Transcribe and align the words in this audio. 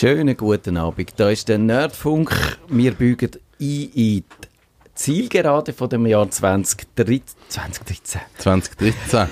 Schönen 0.00 0.34
guten 0.34 0.78
Abend. 0.78 1.12
Da 1.18 1.28
ist 1.28 1.50
der 1.50 1.58
Nerdfunk. 1.58 2.34
Wir 2.68 2.92
bügen 2.92 3.32
ein 3.34 3.38
in 3.60 3.90
die 3.92 4.24
Zielgerade 4.94 5.74
von 5.74 5.90
dem 5.90 6.06
Jahr 6.06 6.30
2013. 6.30 7.22
2013. 7.48 8.20
2013. 8.38 9.28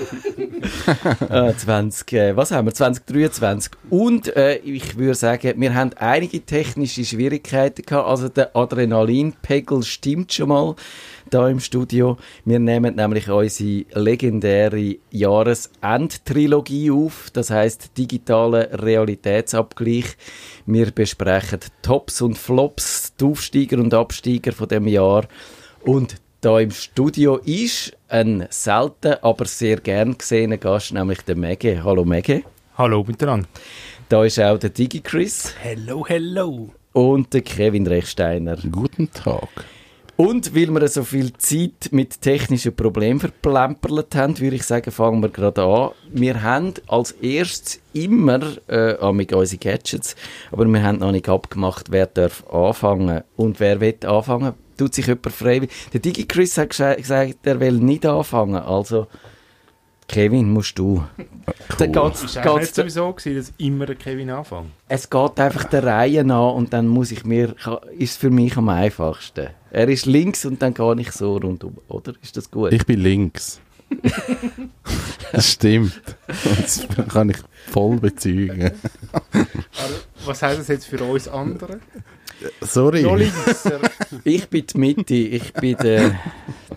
äh, 1.30 1.54
20, 1.54 2.12
äh, 2.12 2.36
was 2.36 2.50
haben 2.50 2.66
wir? 2.66 2.74
2023. 2.74 3.72
Und 3.88 4.36
äh, 4.36 4.56
ich 4.56 4.98
würde 4.98 5.14
sagen, 5.14 5.54
wir 5.56 5.74
haben 5.74 5.94
einige 5.94 6.42
technische 6.42 7.02
Schwierigkeiten 7.02 7.80
gehabt. 7.86 8.06
Also 8.06 8.28
der 8.28 8.54
Adrenalinpegel 8.54 9.82
stimmt 9.84 10.34
schon 10.34 10.50
mal 10.50 10.76
da 11.30 11.48
im 11.48 11.60
Studio. 11.60 12.16
Wir 12.44 12.58
nehmen 12.58 12.96
nämlich 12.96 13.28
unsere 13.28 13.84
legendäre 13.92 14.96
Jahresendtrilogie 15.10 16.90
auf. 16.90 17.30
Das 17.32 17.50
heißt 17.50 17.96
digitale 17.96 18.70
Realitätsabgleich. 18.72 20.16
Wir 20.66 20.90
besprechen 20.90 21.60
Tops 21.82 22.20
und 22.22 22.36
Flops, 22.36 23.14
die 23.20 23.24
Aufsteiger 23.24 23.78
und 23.78 23.94
Absteiger 23.94 24.52
von 24.52 24.68
dem 24.68 24.86
Jahr. 24.86 25.26
Und 25.82 26.16
da 26.40 26.60
im 26.60 26.70
Studio 26.70 27.36
ist 27.36 27.96
ein 28.08 28.46
selten, 28.50 29.14
aber 29.22 29.44
sehr 29.44 29.78
gern 29.78 30.16
gesehener 30.16 30.58
Gast, 30.58 30.92
nämlich 30.92 31.22
der 31.22 31.36
Mege. 31.36 31.82
Hallo 31.82 32.04
Mege. 32.04 32.42
Hallo 32.76 33.04
miteinander. 33.06 33.48
Da 34.08 34.24
ist 34.24 34.40
auch 34.40 34.58
der 34.58 34.70
Digi 34.70 35.00
Chris. 35.00 35.54
Hello, 35.60 36.06
hello. 36.06 36.70
Und 36.92 37.34
der 37.34 37.42
Kevin 37.42 37.86
Rechsteiner. 37.86 38.56
Guten 38.70 39.10
Tag. 39.10 39.48
Und 40.20 40.52
weil 40.52 40.68
wir 40.70 40.88
so 40.88 41.04
viel 41.04 41.32
Zeit 41.34 41.90
mit 41.92 42.20
technischen 42.22 42.74
Problemen 42.74 43.20
verplempert 43.20 44.16
haben, 44.16 44.36
würde 44.40 44.56
ich 44.56 44.64
sagen, 44.64 44.90
fangen 44.90 45.22
wir 45.22 45.28
gerade 45.28 45.62
an. 45.62 45.90
Wir 46.12 46.42
haben 46.42 46.74
als 46.88 47.12
erstes 47.12 47.80
immer 47.92 48.40
äh, 48.68 49.12
mit 49.12 49.32
unseren 49.32 49.60
Gadgets, 49.60 50.16
aber 50.50 50.66
wir 50.66 50.82
haben 50.82 50.98
noch 50.98 51.12
nicht 51.12 51.28
abgemacht, 51.28 51.92
wer 51.92 52.06
darf 52.06 52.44
anfangen 52.48 53.22
und 53.36 53.60
wer 53.60 53.80
will 53.80 53.94
anfangen. 54.04 54.54
Tut 54.76 54.92
sich 54.92 55.06
jemand 55.06 55.30
freiwillig. 55.30 55.70
Der 55.92 56.00
Digi 56.00 56.26
Chris 56.26 56.58
hat 56.58 56.70
gesagt, 56.70 57.36
er 57.44 57.60
will 57.60 57.74
nicht 57.74 58.04
anfangen, 58.04 58.56
also 58.56 59.06
Kevin, 60.08 60.50
musst 60.50 60.78
du. 60.78 61.04
Cool. 61.78 61.88
Geht's, 61.88 62.24
ist 62.24 62.36
es 62.36 62.44
nicht 62.44 62.74
sowieso 62.74 63.12
gewesen, 63.12 63.36
dass 63.36 63.52
immer 63.58 63.86
der 63.86 63.94
Kevin 63.94 64.30
anfängt? 64.30 64.70
Es 64.88 65.08
geht 65.08 65.38
einfach 65.38 65.64
der 65.64 65.84
Reihe 65.84 66.24
nach 66.24 66.54
und 66.54 66.72
dann 66.72 66.88
muss 66.88 67.12
ich 67.12 67.24
mir, 67.24 67.54
ist 67.96 68.18
für 68.18 68.30
mich 68.30 68.56
am 68.56 68.70
einfachsten. 68.70 69.48
Er 69.70 69.88
ist 69.88 70.06
links 70.06 70.46
und 70.46 70.62
dann 70.62 70.72
gehe 70.72 71.00
ich 71.00 71.12
so 71.12 71.36
rundum, 71.36 71.76
oder? 71.88 72.14
Ist 72.22 72.36
das 72.38 72.50
gut? 72.50 72.72
Ich 72.72 72.86
bin 72.86 73.00
links. 73.00 73.60
das 75.32 75.52
stimmt. 75.52 76.00
Das 76.26 76.86
kann 77.08 77.30
ich 77.30 77.38
voll 77.70 77.96
bezeugen. 77.96 78.72
Was 80.24 80.42
heißt 80.42 80.60
das 80.60 80.68
jetzt 80.68 80.86
für 80.86 81.02
uns 81.02 81.28
andere? 81.28 81.80
Sorry. 82.60 83.30
ich 84.24 84.48
bin 84.48 84.66
die 84.66 84.78
Mitte, 84.78 85.14
ich 85.14 85.52
bin 85.54 85.76
der 85.76 86.18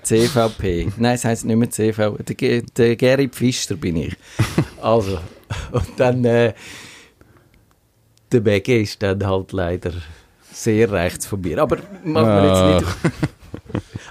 CVP. 0.04 0.92
Nein, 0.98 1.16
es 1.16 1.26
heisst 1.26 1.46
nicht 1.46 1.56
mehr 1.56 1.70
CVP. 1.70 2.34
Der, 2.34 2.62
der 2.62 2.96
Gary 2.96 3.28
Pfister 3.28 3.76
bin 3.76 3.98
ich. 3.98 4.16
Also, 4.82 5.20
und 5.72 5.88
dann 5.98 6.26
äh, 6.26 6.54
der 8.32 8.40
BG 8.40 8.82
ist 8.82 9.04
dann 9.04 9.26
halt 9.26 9.52
leider 9.52 9.92
sehr 10.52 10.92
rechts 10.92 11.26
von 11.26 11.42
mir. 11.42 11.62
Aber 11.62 11.78
machen 12.04 12.28
wir 12.28 12.78
jetzt 12.78 12.84
nicht. 12.84 13.14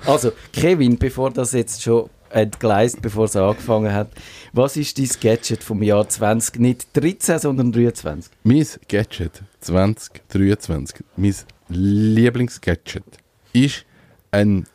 Ah. 0.05 0.11
Also, 0.13 0.33
Kevin, 0.53 0.99
bevor 0.99 1.31
das 1.31 1.53
jetzt 1.53 1.83
schon 1.83 2.09
entgleist, 2.31 3.03
bevor 3.03 3.27
es 3.27 3.37
angefangen 3.37 3.93
hat. 3.93 4.11
Was 4.53 4.77
ist 4.77 4.99
dein 4.99 5.09
Gadget 5.21 5.63
vom 5.63 5.83
Jahr 5.83 6.09
20? 6.09 6.59
Nicht 6.59 6.89
13, 6.95 7.39
sondern 7.39 7.73
23? 7.73 8.33
Mein 8.45 8.67
Gadget 8.89 9.43
2023, 9.61 11.05
mein 11.17 11.35
Lieblingsgadget, 11.69 13.05
ist 13.53 13.85
ein 14.31 14.67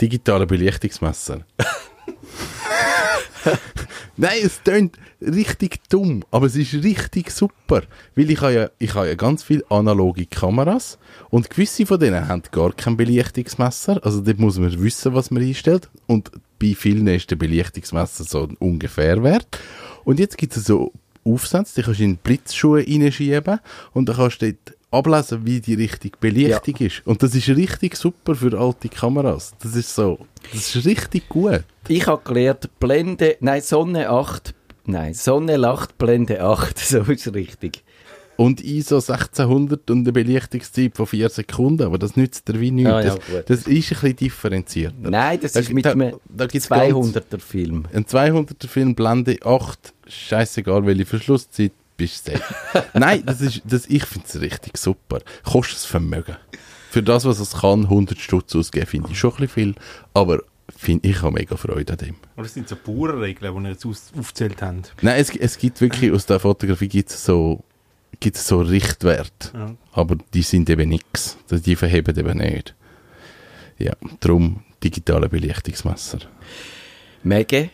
digitaler 0.00 0.46
Belichtungsmesser. 0.46 1.44
Nein, 4.16 4.38
es 4.42 4.62
klingt 4.62 4.98
richtig 5.20 5.80
dumm, 5.88 6.24
aber 6.30 6.46
es 6.46 6.56
ist 6.56 6.74
richtig 6.74 7.30
super. 7.30 7.82
Weil 8.14 8.30
ich 8.30 8.40
habe 8.40 8.54
ja, 8.54 8.70
ich 8.78 8.94
habe 8.94 9.08
ja 9.08 9.14
ganz 9.14 9.42
viele 9.42 9.64
analoge 9.70 10.26
Kameras 10.26 10.98
und 11.30 11.50
gewisse 11.50 11.86
von 11.86 12.00
denen 12.00 12.28
haben 12.28 12.42
gar 12.50 12.72
kein 12.72 12.96
Belichtungsmesser. 12.96 14.00
Also 14.04 14.20
dort 14.20 14.38
muss 14.38 14.58
man 14.58 14.82
wissen, 14.82 15.14
was 15.14 15.30
man 15.30 15.42
einstellt. 15.42 15.88
Und 16.06 16.30
bei 16.58 16.74
vielen 16.74 17.06
ist 17.08 17.30
der 17.30 17.36
Belichtungsmesser 17.36 18.24
so 18.24 18.48
ungefähr 18.58 19.22
wert. 19.22 19.58
Und 20.04 20.18
jetzt 20.18 20.38
gibt 20.38 20.56
es 20.56 20.64
so 20.64 20.92
Aufsätze, 21.24 21.74
die 21.76 21.82
kannst 21.82 22.00
du 22.00 22.04
in 22.04 22.16
Blitzschuhe 22.16 22.84
reinschieben 22.86 23.58
und 23.92 24.08
dann 24.08 24.16
kannst 24.16 24.42
du 24.42 24.52
dort 24.52 24.76
ablesen, 24.90 25.44
wie 25.44 25.60
die 25.60 25.74
richtige 25.74 26.16
Belichtung 26.18 26.74
ja. 26.78 26.86
ist. 26.86 27.06
Und 27.06 27.22
das 27.22 27.34
ist 27.34 27.48
richtig 27.48 27.96
super 27.96 28.34
für 28.34 28.58
alte 28.58 28.88
Kameras. 28.88 29.54
Das 29.62 29.74
ist 29.74 29.94
so, 29.94 30.18
das 30.52 30.74
ist 30.74 30.86
richtig 30.86 31.28
gut. 31.28 31.64
Ich 31.88 32.06
habe 32.06 32.22
gelernt, 32.24 32.68
Blende, 32.78 33.36
nein, 33.40 33.62
Sonne 33.62 34.10
8, 34.10 34.54
nein, 34.86 35.14
Sonne 35.14 35.56
lacht, 35.56 35.98
Blende 35.98 36.42
8, 36.42 36.78
so 36.78 37.00
ist 37.02 37.32
richtig. 37.34 37.82
Und 38.36 38.62
ISO 38.62 38.96
1600 38.96 39.90
und 39.90 40.00
eine 40.00 40.12
Belichtungszeit 40.12 40.94
von 40.94 41.06
4 41.06 41.30
Sekunden, 41.30 41.84
aber 41.84 41.96
das 41.96 42.16
nützt 42.16 42.46
dir 42.46 42.60
wie 42.60 42.70
nichts. 42.70 42.92
Ah, 42.92 43.02
ja, 43.02 43.14
das, 43.14 43.44
das, 43.46 43.58
ist 43.60 43.66
ein 43.66 43.74
bisschen 43.74 44.16
differenzierter. 44.16 45.10
Nein, 45.10 45.38
das 45.40 45.52
da, 45.52 45.60
ist 45.60 45.72
mit 45.72 45.86
da, 45.86 45.92
einem 45.92 46.16
da 46.28 46.44
200er 46.44 47.38
Film. 47.38 47.86
Ein 47.94 48.04
200er 48.04 48.68
Film, 48.68 48.94
Blende 48.94 49.38
8, 49.42 49.94
scheißegal 50.06 50.84
welche 50.84 51.06
Verschlusszeit, 51.06 51.72
bist 51.96 52.28
du 52.28 52.32
Nein, 52.94 53.22
das 53.24 53.40
ist, 53.40 53.62
das, 53.64 53.86
ich 53.86 54.04
finde 54.04 54.26
es 54.28 54.40
richtig 54.40 54.76
super. 54.76 55.20
Kostet 55.44 55.78
es 55.78 55.84
Vermögen. 55.84 56.36
Für 56.90 57.02
das, 57.02 57.24
was 57.24 57.40
es 57.40 57.52
kann, 57.60 57.84
100 57.84 58.18
Stutz 58.18 58.54
ausgeben, 58.54 58.86
finde 58.86 59.10
ich 59.10 59.18
schon 59.18 59.32
ein 59.32 59.36
bisschen 59.36 59.74
viel, 59.74 59.74
aber 60.14 60.40
find, 60.74 61.04
ich 61.04 61.22
habe 61.22 61.32
mega 61.32 61.56
Freude 61.56 61.92
an 61.92 61.98
dem. 61.98 62.14
Aber 62.34 62.44
das 62.44 62.54
sind 62.54 62.68
so 62.68 62.76
Bauernregeln, 62.76 63.54
die 63.54 63.62
wir 63.62 63.70
jetzt 63.70 63.86
aufgezählt 63.86 64.62
haben. 64.62 64.82
Nein, 65.02 65.20
es, 65.20 65.34
es 65.34 65.58
gibt 65.58 65.80
wirklich, 65.80 66.12
aus 66.12 66.26
der 66.26 66.40
Fotografie 66.40 66.88
gibt 66.88 67.10
es 67.10 67.24
so, 67.24 67.62
gibt's 68.20 68.46
so 68.46 68.60
Richtwerte, 68.60 69.50
ja. 69.52 69.74
aber 69.92 70.16
die 70.32 70.42
sind 70.42 70.70
eben 70.70 70.88
nichts. 70.88 71.36
Die 71.50 71.76
verheben 71.76 72.18
eben 72.18 72.38
nicht. 72.38 72.74
Ja, 73.78 73.92
darum 74.20 74.62
digitale 74.82 75.28
Belichtungsmesser. 75.28 76.20
Mege, 77.22 77.70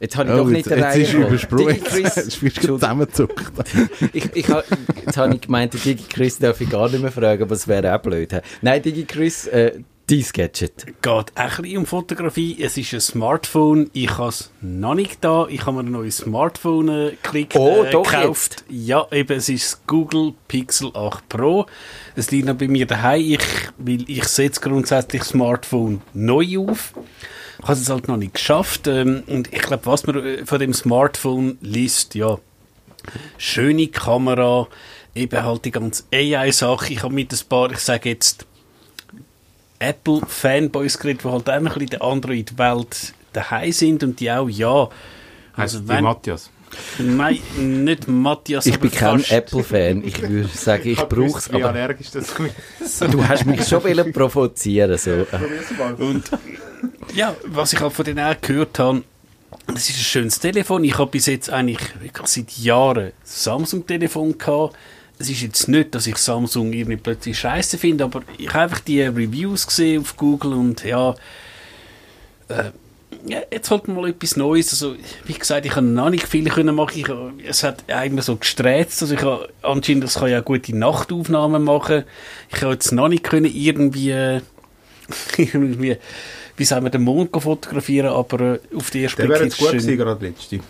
Jetzt 0.00 0.16
habe 0.16 0.28
ich 0.28 0.34
oh, 0.34 0.38
doch 0.38 0.46
nicht 0.48 0.66
jetzt, 0.66 0.82
Reihe. 0.82 0.98
Jetzt 0.98 1.08
ist 1.08 1.14
übersprungen. 1.14 1.76
Jetzt 1.94 2.40
bist 2.40 2.56
du 2.64 2.66
zusammengezuckt. 2.66 3.70
ich, 4.12 4.34
ich 4.34 4.48
ha, 4.48 4.62
jetzt 5.04 5.16
habe 5.16 5.34
ich 5.34 5.40
gemeint, 5.42 5.74
Digi 5.74 6.04
Chris 6.08 6.38
darf 6.38 6.60
ich 6.60 6.70
gar 6.70 6.88
nicht 6.88 7.00
mehr 7.00 7.12
fragen, 7.12 7.42
aber 7.42 7.54
es 7.54 7.68
wäre 7.68 7.94
auch 7.94 8.02
blöd. 8.02 8.34
Nein, 8.62 8.82
Digi 8.82 9.04
Chris, 9.04 9.46
äh, 9.46 9.72
dein 10.06 10.24
Gadget. 10.32 10.86
Geht 10.86 11.06
auch 11.06 11.24
ein 11.36 11.62
bisschen 11.62 11.78
um 11.78 11.86
Fotografie. 11.86 12.58
Es 12.60 12.76
ist 12.76 12.92
ein 12.92 13.00
Smartphone. 13.00 13.90
Ich 13.92 14.10
habe 14.18 14.28
es 14.28 14.50
noch 14.60 14.94
nicht 14.94 15.24
da. 15.24 15.46
Ich 15.48 15.66
habe 15.66 15.82
mir 15.82 15.88
ein 15.88 15.92
neues 15.92 16.18
Smartphone 16.18 16.88
äh, 16.88 17.10
geklickt, 17.22 17.56
oh, 17.56 17.84
äh, 17.84 17.90
doch 17.90 18.10
gekauft. 18.10 18.64
Jetzt. 18.68 18.86
Ja, 18.86 19.06
eben, 19.10 19.36
es 19.36 19.48
ist 19.48 19.72
das 19.72 19.86
Google 19.86 20.34
Pixel 20.48 20.90
8 20.94 21.28
Pro. 21.28 21.66
Es 22.16 22.30
liegt 22.30 22.46
noch 22.46 22.56
bei 22.56 22.68
mir 22.68 22.86
daheim. 22.86 23.22
Ich, 23.22 23.40
weil 23.78 24.08
ich 24.08 24.24
setze 24.24 24.60
grundsätzlich 24.60 25.22
das 25.22 25.30
Smartphone 25.30 26.02
neu 26.12 26.58
auf. 26.58 26.92
Ich 27.64 27.68
habe 27.68 27.80
es 27.80 27.88
halt 27.88 28.08
noch 28.08 28.18
nicht 28.18 28.34
geschafft. 28.34 28.86
Ähm, 28.86 29.22
und 29.26 29.52
ich 29.52 29.62
glaube, 29.62 29.86
was 29.86 30.06
man 30.06 30.24
äh, 30.24 30.44
von 30.44 30.58
dem 30.58 30.74
Smartphone 30.74 31.58
liest, 31.60 32.14
ja, 32.14 32.38
schöne 33.38 33.88
Kamera, 33.88 34.68
eben 35.14 35.42
halt 35.42 35.64
die 35.64 35.70
ganze 35.70 36.04
AI-Sache. 36.12 36.92
Ich 36.92 37.02
habe 37.02 37.14
mit 37.14 37.32
ein 37.32 37.48
paar, 37.48 37.70
ich 37.70 37.78
sage 37.78 38.10
jetzt, 38.10 38.46
Apple-Fanboys 39.78 40.98
geredet, 40.98 41.24
die 41.24 41.28
halt 41.28 41.48
auch 41.48 41.52
ein 41.54 41.64
bisschen 41.64 41.82
in 41.82 41.88
der 41.88 42.02
Android-Welt 42.02 43.14
daheim 43.32 43.72
sind 43.72 44.02
und 44.02 44.20
die 44.20 44.30
auch, 44.30 44.48
ja. 44.48 44.88
Also 45.54 45.78
heißt 45.78 45.88
wenn, 45.88 46.04
Matthias? 46.04 46.50
Nein, 46.98 47.38
nicht 47.58 48.08
Matthias. 48.08 48.66
Ich 48.66 48.78
bin 48.78 48.90
kein 48.90 49.24
Apple-Fan. 49.24 50.04
Ich 50.04 50.20
würde 50.20 50.48
sagen, 50.48 50.88
ich 50.88 51.00
brauche 51.00 51.38
es. 51.38 51.50
Aber 51.50 51.68
allergisch 51.68 52.10
dazu. 52.10 52.44
du 53.10 53.28
hast 53.28 53.46
mich 53.46 53.66
schon 53.66 53.82
provozieren 54.12 54.96
so. 54.98 55.26
Und 55.98 56.30
ja, 57.14 57.34
was 57.46 57.72
ich 57.72 57.80
halt 57.80 57.92
von 57.92 58.04
denen 58.04 58.20
auch 58.20 58.40
gehört 58.40 58.78
habe, 58.78 59.02
es 59.74 59.88
ist 59.88 59.96
ein 59.96 60.04
schönes 60.04 60.38
Telefon. 60.40 60.84
Ich 60.84 60.98
habe 60.98 61.10
bis 61.10 61.26
jetzt 61.26 61.50
eigentlich 61.50 61.78
seit 62.24 62.50
Jahren 62.58 63.12
Samsung-Telefon 63.22 64.36
gehabt. 64.38 64.76
Es 65.18 65.30
ist 65.30 65.42
jetzt 65.42 65.68
nicht, 65.68 65.94
dass 65.94 66.06
ich 66.06 66.16
Samsung 66.16 66.72
irgendwie 66.72 66.96
plötzlich 66.96 67.38
scheiße 67.38 67.78
finde, 67.78 68.04
aber 68.04 68.22
ich 68.36 68.48
habe 68.48 68.64
einfach 68.64 68.80
die 68.80 69.02
Reviews 69.02 69.66
gesehen 69.66 70.02
auf 70.02 70.16
Google 70.16 70.54
und 70.54 70.84
ja, 70.84 71.14
äh, 72.48 72.72
ja, 73.26 73.40
jetzt 73.50 73.70
halt 73.70 73.88
mal 73.88 74.08
etwas 74.08 74.36
Neues. 74.36 74.70
Also, 74.72 74.96
wie 75.26 75.32
gesagt, 75.32 75.66
ich 75.66 75.76
habe 75.76 75.86
noch 75.86 76.10
nicht 76.10 76.26
viel 76.26 76.48
können 76.48 76.74
machen. 76.74 76.98
Ich, 76.98 77.48
es 77.48 77.62
hat 77.62 77.84
eigentlich 77.88 78.24
so 78.24 78.36
gesträzt. 78.36 79.02
Also 79.02 79.14
ich 79.14 79.22
habe, 79.22 79.48
anscheinend, 79.62 80.04
das 80.04 80.14
kann 80.14 80.30
ja 80.30 80.40
gute 80.40 80.76
Nachtaufnahmen 80.76 81.62
machen. 81.62 82.04
Ich 82.54 82.62
habe 82.62 82.72
jetzt 82.72 82.92
noch 82.92 83.08
nicht 83.08 83.24
können 83.24 83.50
irgendwie, 83.52 84.10
irgendwie 85.36 85.96
wie 86.56 86.64
sagen 86.64 86.84
wir, 86.84 86.90
den 86.90 87.02
Mond 87.02 87.30
fotografieren, 87.32 88.10
aber 88.10 88.40
äh, 88.40 88.60
auf 88.74 88.90
die 88.90 89.02
erste 89.02 89.22
Der 89.22 89.30
wäre 89.30 89.44
jetzt 89.44 89.58
gut 89.58 89.70
gewesen, 89.70 89.96
gerade 89.96 90.26
letzte. 90.26 90.60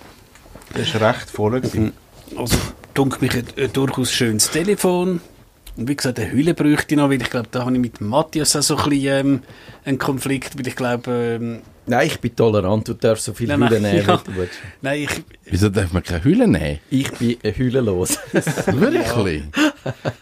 Der 0.74 0.82
ist 0.82 0.94
recht 0.94 1.30
voll 1.30 1.60
gewesen. 1.60 1.92
Also, 2.36 2.56
dunkel 2.94 3.20
mich 3.20 3.34
ein, 3.34 3.46
ein 3.56 3.72
durchaus 3.72 4.12
schönes 4.12 4.50
Telefon. 4.50 5.20
Und 5.76 5.88
wie 5.88 5.96
gesagt, 5.96 6.20
eine 6.20 6.30
Hülle 6.30 6.54
bräuchte 6.54 6.94
ich 6.94 6.96
noch, 7.00 7.10
weil 7.10 7.20
ich 7.20 7.30
glaube, 7.30 7.48
da 7.50 7.60
habe 7.64 7.72
ich 7.72 7.78
mit 7.80 8.00
Matthias 8.00 8.54
auch 8.54 8.62
so 8.62 8.76
ein 8.76 8.90
bisschen 8.90 9.26
ähm, 9.26 9.42
einen 9.84 9.98
Konflikt, 9.98 10.56
weil 10.56 10.66
ich 10.66 10.76
glaube... 10.76 11.10
Ähm, 11.40 11.62
Nein, 11.86 12.06
ich 12.06 12.18
bin 12.18 12.34
tolerant, 12.34 12.88
du 12.88 12.94
darfst 12.94 13.24
so 13.26 13.34
viele 13.34 13.58
Nein, 13.58 13.68
Hüllen 13.68 13.82
nein, 13.82 13.96
nehmen, 13.96 14.06
ja. 14.08 14.20
wie 14.20 14.30
du 14.30 14.36
willst. 14.36 14.54
nein, 14.80 15.02
ich, 15.02 15.24
Wieso 15.44 15.68
darf 15.68 15.92
man 15.92 16.02
keine 16.02 16.24
Hülle 16.24 16.48
nehmen? 16.48 16.78
Ich 16.90 17.12
bin 17.12 17.36
äh, 17.42 17.52
hüllenlos. 17.52 18.18
Wirklich? 18.32 19.42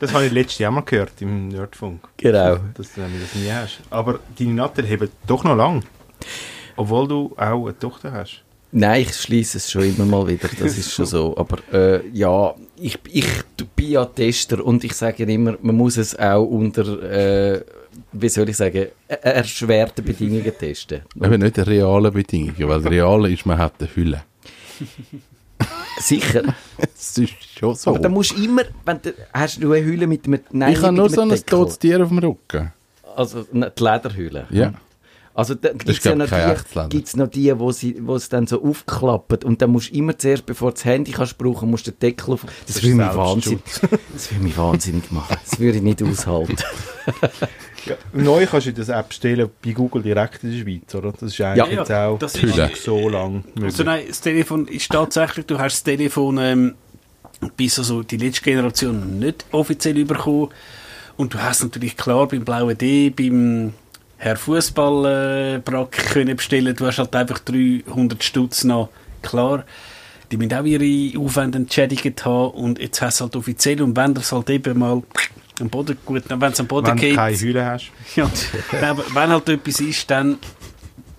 Das 0.00 0.12
habe 0.12 0.26
ich 0.26 0.32
letztes 0.32 0.58
Jahr 0.58 0.72
mal 0.72 0.80
gehört 0.80 1.12
im 1.20 1.48
Nerdfunk. 1.48 2.00
genau. 2.16 2.56
Dass 2.74 2.94
du 2.94 3.02
nämlich 3.02 3.22
das 3.22 3.34
nie 3.34 3.52
hast. 3.52 3.80
Aber 3.90 4.18
deine 4.36 4.54
Nattel 4.54 4.88
haben 4.88 5.08
doch 5.26 5.44
noch 5.44 5.54
lang. 5.54 5.84
Obwohl 6.76 7.06
du 7.06 7.34
auch 7.36 7.66
eine 7.66 7.78
Tochter 7.78 8.10
hast. 8.12 8.42
Nein, 8.74 9.02
ich 9.02 9.14
schließe 9.14 9.58
es 9.58 9.70
schon 9.70 9.82
immer 9.82 10.06
mal 10.06 10.26
wieder, 10.26 10.48
das 10.58 10.78
ist 10.78 10.92
schon 10.92 11.04
so. 11.04 11.36
Aber 11.36 11.58
äh, 11.72 12.00
ja, 12.12 12.54
ich, 12.76 12.98
ich 13.12 13.26
bin 13.76 13.90
ja 13.90 14.04
Tester 14.06 14.64
und 14.64 14.82
ich 14.82 14.94
sage 14.94 15.24
immer, 15.24 15.56
man 15.60 15.76
muss 15.76 15.98
es 15.98 16.18
auch 16.18 16.42
unter, 16.44 17.02
äh, 17.02 17.62
wie 18.12 18.28
soll 18.30 18.48
ich 18.48 18.56
sagen, 18.56 18.86
er- 19.08 19.24
erschwerten 19.24 20.02
Bedingungen 20.04 20.52
testen. 20.58 21.02
Eben 21.22 21.40
nicht 21.42 21.58
reale 21.58 22.10
Bedingungen, 22.10 22.54
weil 22.68 22.80
das 22.80 22.90
Reale 22.90 23.30
ist, 23.30 23.44
man 23.44 23.58
hat 23.58 23.74
eine 23.78 23.94
Hülle. 23.94 24.22
Sicher. 26.00 26.42
Es 26.94 27.18
ist 27.18 27.32
schon 27.58 27.74
so. 27.74 27.90
Aber 27.90 27.98
dann 27.98 28.12
musst 28.12 28.32
du 28.36 28.42
immer, 28.42 28.62
wenn 28.84 29.00
du, 29.02 29.12
hast 29.32 29.62
du 29.62 29.72
eine 29.72 29.84
Hülle 29.84 30.06
mit 30.06 30.26
einem, 30.26 30.40
nein, 30.50 30.72
ich 30.72 30.80
habe 30.82 30.94
nur 30.94 31.10
so 31.10 31.20
ein 31.20 31.30
totes 31.46 31.78
Tier 31.78 32.00
auf 32.02 32.08
dem 32.08 32.18
Rücken. 32.18 32.72
Also 33.16 33.42
die 33.52 33.58
Lederhülle. 33.84 34.46
Ja. 34.50 34.72
Also 35.34 35.54
da 35.54 35.70
ist, 35.70 35.84
gibt's 35.86 36.04
ja 36.04 36.14
noch 36.14 36.26
die, 36.28 36.88
gibt's 36.90 37.16
noch 37.16 37.26
die, 37.28 37.58
wo 37.58 37.72
sie, 37.72 37.96
wo 38.06 38.16
es 38.16 38.28
dann 38.28 38.46
so 38.46 38.62
aufklappen 38.62 39.38
und 39.44 39.62
dann 39.62 39.70
musst 39.70 39.90
du 39.90 39.94
immer 39.96 40.18
zuerst, 40.18 40.44
bevor 40.44 40.70
du 40.70 40.74
das 40.74 40.84
Handy 40.84 41.12
kannst 41.12 41.38
brauchen, 41.38 41.70
musst 41.70 41.86
du 41.86 41.90
den 41.90 42.00
Deckel 42.00 42.34
auf. 42.34 42.44
Das, 42.66 42.76
ist 42.76 42.82
würde 42.82 42.96
mich 42.96 43.14
wahnsinnig, 43.16 43.60
das 44.12 44.30
würde 44.30 44.44
mich 44.44 44.58
wahnsinnig 44.58 45.10
machen. 45.10 45.36
Das 45.48 45.58
würde 45.58 45.78
ich 45.78 45.82
nicht 45.82 46.02
aushalten. 46.02 46.56
Ja, 47.86 47.96
neu 48.12 48.46
kannst 48.46 48.66
du 48.68 48.72
das 48.74 48.88
App 48.90 49.12
stellen 49.12 49.48
bei 49.64 49.72
Google 49.72 50.02
direkt 50.02 50.44
in 50.44 50.52
der 50.52 50.58
Schweiz, 50.62 50.94
oder? 50.94 51.12
Das 51.12 51.22
ist 51.32 51.40
eigentlich 51.40 51.66
Ja. 51.72 51.80
jetzt 51.80 51.90
auch 51.90 52.18
das 52.18 52.34
ist- 52.36 52.42
Hülle. 52.42 52.70
so 52.76 53.08
lang 53.08 53.42
möglich. 53.54 53.64
Also 53.64 53.84
nein, 53.84 54.04
das 54.06 54.20
Telefon 54.20 54.68
ist 54.68 54.88
tatsächlich, 54.90 55.46
du 55.46 55.58
hast 55.58 55.74
das 55.76 55.82
Telefon 55.82 56.38
ähm, 56.38 56.74
bis 57.56 57.78
also 57.78 58.02
die 58.02 58.18
letzte 58.18 58.42
Generation 58.42 59.18
nicht 59.18 59.46
offiziell 59.50 60.04
bekommen 60.04 60.50
und 61.16 61.34
du 61.34 61.38
hast 61.42 61.62
natürlich 61.62 61.96
klar 61.96 62.28
beim 62.28 62.44
blauen 62.44 62.76
D, 62.78 63.10
beim 63.10 63.72
Herr 64.22 64.36
Fußball 64.36 65.56
äh, 65.56 65.58
Brack 65.58 65.90
können 66.12 66.36
bestellen, 66.36 66.76
du 66.76 66.86
hast 66.86 66.98
halt 66.98 67.12
einfach 67.16 67.40
300 67.40 68.22
Stutz 68.22 68.62
noch, 68.62 68.88
klar. 69.20 69.64
Die 70.30 70.36
müssen 70.36 70.54
auch 70.54 70.62
ihre 70.64 71.18
Aufwände 71.18 71.58
entschädigt 71.58 72.24
haben 72.24 72.52
und 72.52 72.78
jetzt 72.78 73.02
hast 73.02 73.18
du 73.18 73.24
es 73.24 73.26
halt 73.26 73.36
offiziell 73.36 73.82
und 73.82 73.96
wenn 73.96 74.14
das 74.14 74.30
halt 74.30 74.48
eben 74.50 74.78
mal 74.78 75.02
am 75.58 75.68
Boden, 75.68 75.98
gut, 76.06 76.22
wenn 76.28 76.52
es 76.52 76.60
am 76.60 76.68
Boden 76.68 76.86
Wenn 76.86 76.96
du 76.98 77.00
geht, 77.00 77.16
keine 77.16 77.36
Hülle 77.36 77.66
hast. 77.66 77.90
ja, 78.14 78.30
nein, 78.70 78.84
aber 78.84 79.04
wenn 79.12 79.30
halt 79.30 79.48
etwas 79.48 79.80
ist, 79.80 80.08
dann 80.08 80.38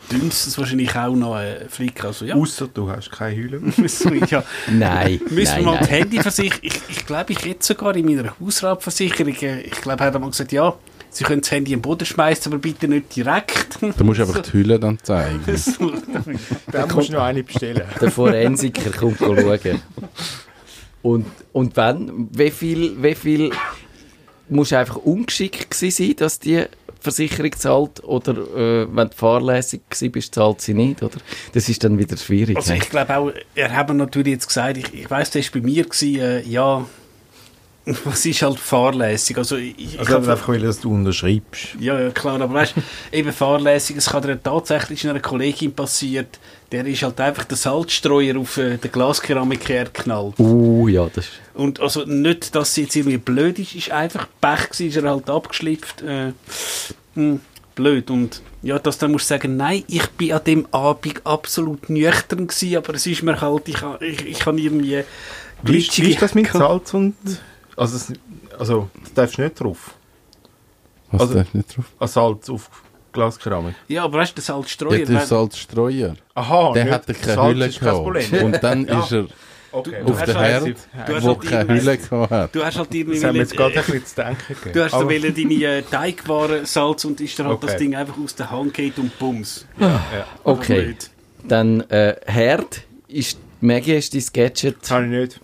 dünnst 0.10 0.48
es 0.48 0.58
wahrscheinlich 0.58 0.96
auch 0.96 1.14
noch 1.14 1.38
äh, 1.38 1.68
flicken. 1.68 2.06
Also 2.06 2.24
ja, 2.24 2.36
Außer 2.36 2.70
du 2.74 2.90
hast 2.90 3.12
keine 3.12 3.36
Hülle. 3.36 3.60
müssen 3.78 4.14
wir, 4.14 4.26
ja, 4.28 4.46
Nein, 4.72 5.20
müssen 5.30 5.36
wir 5.36 5.46
nein, 5.56 5.66
mal 5.66 5.78
die 5.80 5.84
nein. 5.84 5.90
Handyversicherung. 5.90 6.60
Ich, 6.62 6.82
ich 6.88 7.06
glaube, 7.06 7.34
ich 7.34 7.44
hätte 7.44 7.66
sogar 7.66 7.98
in 7.98 8.06
meiner 8.06 8.34
Hausratversicherung, 8.40 9.36
äh, 9.42 9.60
ich 9.64 9.82
glaube, 9.82 10.02
hat 10.06 10.14
er 10.14 10.20
mal 10.22 10.30
gesagt, 10.30 10.54
ja, 10.54 10.74
Sie 11.14 11.24
können 11.24 11.42
das 11.42 11.52
Handy 11.52 11.74
im 11.74 11.82
Boden 11.82 12.06
schmeißen, 12.06 12.52
aber 12.52 12.60
bitte 12.60 12.88
nicht 12.88 13.16
direkt. 13.16 13.78
Du 13.82 14.04
musst 14.04 14.20
einfach 14.20 14.42
die 14.42 14.54
Hülle 14.54 14.80
dann 14.80 14.98
zeigen. 15.02 15.42
Dann 16.72 16.90
musst 16.94 17.10
du 17.10 17.14
noch 17.14 17.22
eine 17.22 17.44
bestellen. 17.44 17.84
Der 18.02 18.12
Forensiker 18.12 18.90
kommt 18.90 19.20
schauen. 19.20 19.82
Und, 21.04 21.26
und 21.52 21.76
wenn, 21.78 22.30
wie 22.32 22.50
viel, 22.50 23.02
wie 23.04 23.14
viel 23.14 23.52
musst 24.50 24.72
du 24.72 24.78
einfach 24.78 24.96
ungeschickt 24.96 25.74
sein, 25.74 26.16
dass 26.18 26.40
die 26.40 26.66
Versicherung 27.00 27.52
zahlt 27.52 28.04
oder 28.04 28.32
äh, 28.34 28.88
wenn 28.90 29.10
du 29.10 29.16
fahrlässig 29.16 29.82
bist, 30.12 30.34
zahlt 30.34 30.62
sie 30.62 30.74
nicht, 30.74 31.04
oder? 31.04 31.18
Das 31.52 31.68
ist 31.68 31.84
dann 31.84 32.00
wieder 32.00 32.16
schwierig. 32.16 32.56
Also 32.56 32.74
ich 32.74 32.90
glaube 32.90 33.18
auch, 33.18 33.32
er 33.56 33.76
hat 33.76 33.94
natürlich 33.94 34.34
jetzt 34.34 34.48
gesagt, 34.48 34.78
ich, 34.78 34.94
ich 34.94 35.12
weiss, 35.12 35.30
das 35.30 35.54
war 35.54 35.62
bei 35.62 35.68
mir, 35.68 35.84
gewesen, 35.84 36.20
äh, 36.20 36.42
ja, 36.44 36.86
was 38.06 38.26
ist 38.26 38.42
halt 38.42 38.60
fahrlässig? 38.60 39.38
Also 39.38 39.58
ich, 39.58 39.76
ich 39.78 40.00
Also 40.00 40.14
hab- 40.14 40.28
einfach 40.28 40.48
will, 40.48 40.62
dass 40.62 40.80
du 40.80 40.94
unterschreibst. 40.94 41.76
Ja, 41.80 42.00
ja, 42.00 42.12
klar, 42.12 42.40
aber 42.42 42.54
weißt 42.54 42.76
eben 43.12 43.32
fahrlässig, 43.34 43.98
es 43.98 44.10
kann 44.10 44.22
dir 44.22 44.42
tatsächlich 44.42 45.08
einer 45.08 45.20
Kollegin 45.20 45.74
passiert, 45.74 46.40
der 46.72 46.86
ist 46.86 47.04
halt 47.04 47.20
einfach 47.20 47.44
der 47.44 47.58
Salzstreuer 47.58 48.38
auf 48.40 48.58
äh, 48.58 48.78
den 48.78 48.92
Glaskeramik 48.92 49.68
hergeknallt. 49.68 50.40
Uh, 50.40 50.88
ja, 50.88 51.08
das 51.14 51.26
ist... 51.26 51.32
Und 51.54 51.80
also 51.82 52.04
nicht, 52.06 52.56
dass 52.56 52.74
sie 52.74 52.84
jetzt 52.84 52.96
irgendwie 52.96 53.18
blöd 53.18 53.60
ist, 53.60 53.76
ist 53.76 53.92
einfach 53.92 54.28
Pech 54.42 54.70
gewesen, 54.72 54.88
ist 54.88 54.96
er 55.04 55.10
halt 55.12 55.30
abgeschlipft. 55.30 56.02
Äh, 56.02 56.32
hm, 57.16 57.42
blöd. 57.76 58.10
Und 58.10 58.42
ja, 58.64 58.80
dass 58.80 58.98
dann 58.98 59.12
musst 59.12 59.26
du 59.30 59.36
sagen, 59.36 59.58
nein, 59.58 59.84
ich 59.88 60.08
bin 60.12 60.32
an 60.32 60.42
dem 60.46 60.68
Abend 60.72 61.22
absolut 61.26 61.90
nüchtern 61.90 62.48
gewesen, 62.48 62.78
aber 62.78 62.96
es 62.96 63.06
ist 63.06 63.22
mir 63.24 63.40
halt, 63.42 63.68
ich, 63.68 63.82
ha- 63.82 64.00
ich, 64.02 64.26
ich 64.26 64.46
habe 64.46 64.60
irgendwie 64.60 65.04
Wie 65.64 65.78
ist, 65.78 66.02
wie 66.02 66.12
ist 66.12 66.22
das 66.22 66.34
mit. 66.34 66.50
Salz 66.52 66.94
und... 66.94 67.16
Also, 67.76 67.96
es, 67.98 68.14
also 68.60 68.90
das 69.04 69.14
darfst 69.14 69.38
du 69.38 69.42
nicht 69.44 69.60
drauf. 69.60 69.94
Was 71.12 71.22
Also- 71.22 71.34
darf 71.36 71.54
nicht 71.54 71.76
drauf? 71.78 71.86
An 72.00 72.08
Salz 72.08 72.50
auf 72.50 72.70
Glaskeramik. 73.12 73.76
Ja, 73.88 74.04
aber 74.06 74.20
weißt 74.20 74.32
du, 74.32 74.36
der 74.36 74.44
Salzstreuer... 74.44 75.00
Ja, 75.00 75.06
der 75.06 75.20
Salzstreuer. 75.22 76.16
Aha, 76.34 76.74
Der 76.74 76.90
hatte 76.92 77.14
keine 77.14 77.44
Hülle 77.48 77.70
gehabt. 77.70 78.04
Problem. 78.04 78.44
Und 78.44 78.64
dann 78.64 78.86
Ja. 78.88 79.00
ist 79.04 79.12
er 79.12 79.26
Okay. 79.76 80.04
Du 80.06 80.12
auf 80.14 80.22
den 80.24 80.38
halt- 80.38 80.64
Herd, 80.94 81.10
du 81.10 81.16
hast 81.16 81.24
wo 81.24 81.28
halt 81.30 81.42
keine 81.42 81.74
Hülle 81.82 81.98
gehabt 81.98 82.32
hat. 82.32 82.56
Du 82.56 82.64
hast 82.64 82.78
halt 82.78 82.94
irgendwie... 82.94 83.16
Das 83.20 83.24
haben 83.24 83.34
wir 83.34 83.42
jetzt 83.42 83.58
gerade 83.58 83.74
ein 83.80 83.86
bisschen 83.86 84.06
zu 84.06 84.16
denken 84.16 84.38
gegeben. 84.48 84.72
Du 84.74 84.84
hast 84.84 84.94
Aber- 84.94 85.04
so 85.04 85.10
wollen 85.10 85.36
deine 85.36 85.64
äh, 85.66 85.82
Teigwaren 85.82 86.66
Salz 86.68 87.06
und 87.06 87.20
ist 87.22 87.40
dann 87.40 87.48
halt 87.48 87.58
Okay. 87.58 87.66
das 87.68 87.78
Ding 87.78 87.96
einfach 87.96 88.16
aus 88.24 88.36
der 88.36 88.52
Hand 88.52 88.74
geht 88.76 89.00
und 89.00 89.18
bums. 89.18 89.66
ja. 89.80 90.00
Okay, 90.44 90.82
blöd. 90.84 91.10
dann 91.48 91.82
äh, 91.90 92.16
Herd 92.28 92.82
ist... 93.08 93.40
Maggie 93.62 93.94
ist 93.96 94.14
dein 94.14 94.24
Gadget. 94.34 94.78
Das 94.82 94.92
habe 94.92 95.06
ich 95.06 95.10
nicht. 95.12 95.40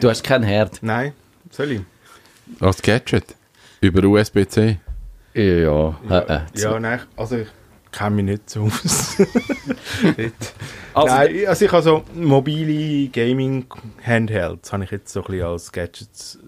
Du 0.00 0.10
hast 0.10 0.24
keinen 0.24 0.42
Herd. 0.44 0.78
Nein, 0.82 1.12
soll 1.50 1.72
ich? 1.72 1.80
Als 2.60 2.80
Gadget. 2.82 3.34
Über 3.80 4.02
USB-C. 4.04 4.78
Ja, 5.34 5.42
ja. 5.42 6.00
Äh, 6.10 6.34
äh, 6.36 6.40
Ja, 6.54 6.80
nein, 6.80 7.00
also 7.16 7.36
ich 7.38 7.46
kenne 7.92 8.16
mich 8.16 8.24
nicht 8.24 8.50
so 8.50 8.64
aus. 8.64 9.16
Nicht. 10.16 10.34
Also, 10.92 11.14
nein, 11.14 11.46
also 11.46 11.64
ich 11.64 11.72
habe 11.72 11.82
so 11.82 12.04
mobile 12.14 13.08
Gaming-Handhelds, 13.08 14.72
habe 14.72 14.84
ich 14.84 14.90
jetzt 14.90 15.12
so 15.12 15.20
ein 15.20 15.26
bisschen 15.26 15.46
als 15.46 15.72
Gadgets. 15.72 16.38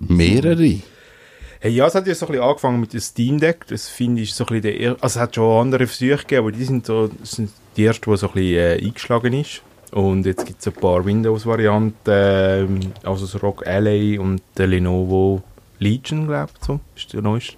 Mehrere. 0.00 0.80
Hey, 1.62 1.72
ja, 1.72 1.86
es 1.86 1.94
hat 1.94 2.06
ja 2.06 2.14
so 2.14 2.26
ein 2.26 2.32
bisschen 2.32 2.44
angefangen 2.48 2.80
mit 2.80 2.92
dem 2.94 3.00
Steam 3.00 3.38
Deck, 3.38 3.66
das 3.66 3.88
finde 3.88 4.22
ich 4.22 4.32
so 4.34 4.44
ein 4.44 4.46
bisschen 4.48 4.62
der, 4.62 4.80
er- 4.80 4.92
also 5.02 5.18
es 5.18 5.22
hat 5.22 5.34
schon 5.34 5.60
andere 5.60 5.86
Versuche 5.86 6.16
gegeben, 6.18 6.38
aber 6.46 6.52
die 6.52 6.64
sind 6.64 6.86
so, 6.86 7.10
sind 7.22 7.50
die 7.76 7.82
erste, 7.84 8.10
die 8.10 8.16
so 8.16 8.28
ein 8.28 8.32
bisschen 8.32 8.56
äh, 8.56 8.78
eingeschlagen 8.82 9.32
ist. 9.34 9.60
Und 9.92 10.24
jetzt 10.26 10.46
gibt 10.46 10.60
es 10.60 10.66
ein 10.68 10.72
paar 10.74 11.04
Windows-Varianten, 11.04 11.96
ähm, 12.06 12.80
also 13.02 13.26
das 13.26 13.42
ROG 13.42 13.66
Ally 13.66 14.18
und 14.18 14.40
der 14.56 14.68
Lenovo 14.68 15.42
Legion, 15.80 16.26
glaube 16.28 16.50
ich, 16.60 16.64
so, 16.66 16.80
ist 16.96 17.12
der 17.12 17.22
neueste. 17.22 17.56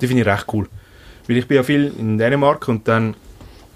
Die 0.00 0.06
finde 0.06 0.22
ich 0.22 0.28
recht 0.28 0.46
cool. 0.52 0.66
Weil 1.26 1.36
ich 1.36 1.46
bin 1.46 1.56
ja 1.56 1.62
viel 1.62 1.92
in 1.98 2.16
Dänemark 2.16 2.66
und 2.68 2.88
dann 2.88 3.14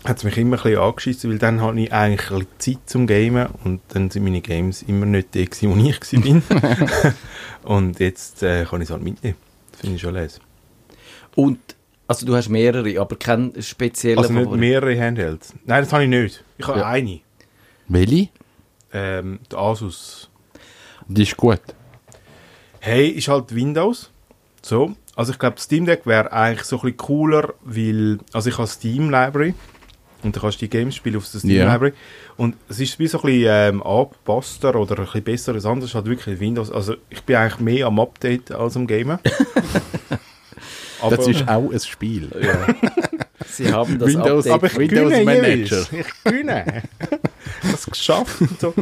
hat 0.05 0.19
es 0.19 0.25
mich 0.25 0.37
immer 0.39 0.57
ein 0.57 0.63
bisschen 0.63 0.79
angeschissen, 0.79 1.31
weil 1.31 1.39
dann 1.39 1.61
hatte 1.61 1.81
ich 1.81 1.93
eigentlich 1.93 2.31
ein 2.31 2.47
bisschen 2.57 2.79
Zeit 2.79 2.89
zum 2.91 3.07
Gamen 3.07 3.47
und 3.65 3.81
dann 3.89 4.11
sind 4.11 4.25
meine 4.25 4.41
Games 4.41 4.83
immer 4.83 5.07
nicht 5.07 5.35
die, 5.35 5.45
gewesen, 5.51 5.71
wo 5.71 5.89
ich 5.89 6.53
war. 6.63 7.15
und 7.65 8.01
jetzt 8.01 8.43
äh, 8.43 8.65
kann 8.65 8.81
ich 8.81 8.89
es 8.89 8.93
halt 8.93 9.03
mitnehmen. 9.03 9.37
Das 9.73 9.81
finde 9.81 9.97
ich 9.97 10.03
schon 10.03 10.15
les. 10.15 10.41
und, 11.35 11.59
also 12.07 12.27
du 12.27 12.35
hast 12.37 12.49
mehrere, 12.49 12.99
aber 13.01 13.17
keinen 13.17 13.61
speziellen 13.63 14.19
Also 14.19 14.33
nicht 14.33 14.51
mehrere 14.53 14.99
Handhelds. 14.99 15.55
Nein, 15.65 15.83
das 15.83 15.93
habe 15.93 16.05
ich 16.05 16.09
nicht. 16.11 16.45
Ich 16.59 16.67
habe 16.67 16.81
Ja. 16.81 16.87
eine. 16.89 17.21
Welche? 17.88 18.29
Ähm, 18.93 19.41
der 19.50 19.59
Asus. 19.59 20.31
Die 21.09 21.23
ist 21.23 21.37
gut. 21.37 21.61
Hey, 22.81 23.09
ist 23.09 23.29
halt 23.29 23.55
Windows. 23.55 24.11
So. 24.62 24.95
Also 25.17 25.33
ich 25.33 25.38
glaube, 25.38 25.57
das 25.57 25.64
Steam 25.64 25.85
Deck 25.87 26.07
wäre 26.07 26.33
eigentlich 26.33 26.64
so 26.64 26.76
ein 26.76 26.83
bisschen 26.83 26.97
cooler, 26.97 27.55
weil, 27.62 28.19
also 28.33 28.49
ich 28.50 28.59
habe 28.59 28.67
Steam 28.67 29.11
Library 29.11 29.55
und 30.23 30.35
da 30.35 30.41
kannst 30.41 30.57
du 30.61 30.64
die 30.67 30.71
Games 30.71 30.97
spielen 30.97 31.17
auf 31.17 31.31
der 31.31 31.38
Steam 31.41 31.53
Ja. 31.57 31.73
Library 31.73 31.93
und 32.37 32.57
es 32.69 32.81
ist 32.81 32.99
wie 32.99 33.07
so 33.07 33.19
ein 33.19 33.26
bisschen 33.26 33.47
ähm, 33.76 33.83
angepasster 33.83 34.75
oder 34.75 34.99
ein 34.99 35.05
bisschen 35.05 35.23
besser 35.23 35.53
als 35.55 35.67
anders, 35.67 35.95
halt 35.95 36.07
wirklich 36.07 36.41
Windows. 36.41 36.71
Also 36.73 36.97
ich 37.11 37.23
bin 37.23 37.37
eigentlich 37.37 37.61
mehr 37.61 37.87
am 37.87 38.00
Update 38.00 38.50
als 38.50 38.76
am 38.76 38.87
Gamen. 38.87 39.19
Aber- 41.03 41.17
Das 41.17 41.29
ist 41.29 41.47
auch 41.47 41.71
ein 41.71 41.81
Spiel. 41.81 42.29
Sie 43.47 43.71
haben 43.73 43.99
das 43.99 44.09
Windows- 44.09 44.47
Update. 44.47 44.53
aber 44.53 44.67
ich 44.67 44.76
Windows 44.79 45.11
gewinne 45.12 45.25
Manager. 45.25 45.87
Ich 45.93 46.25
gewinne. 46.25 46.83
das 47.71 47.87
geschafft. 47.87 48.37
So. 48.61 48.73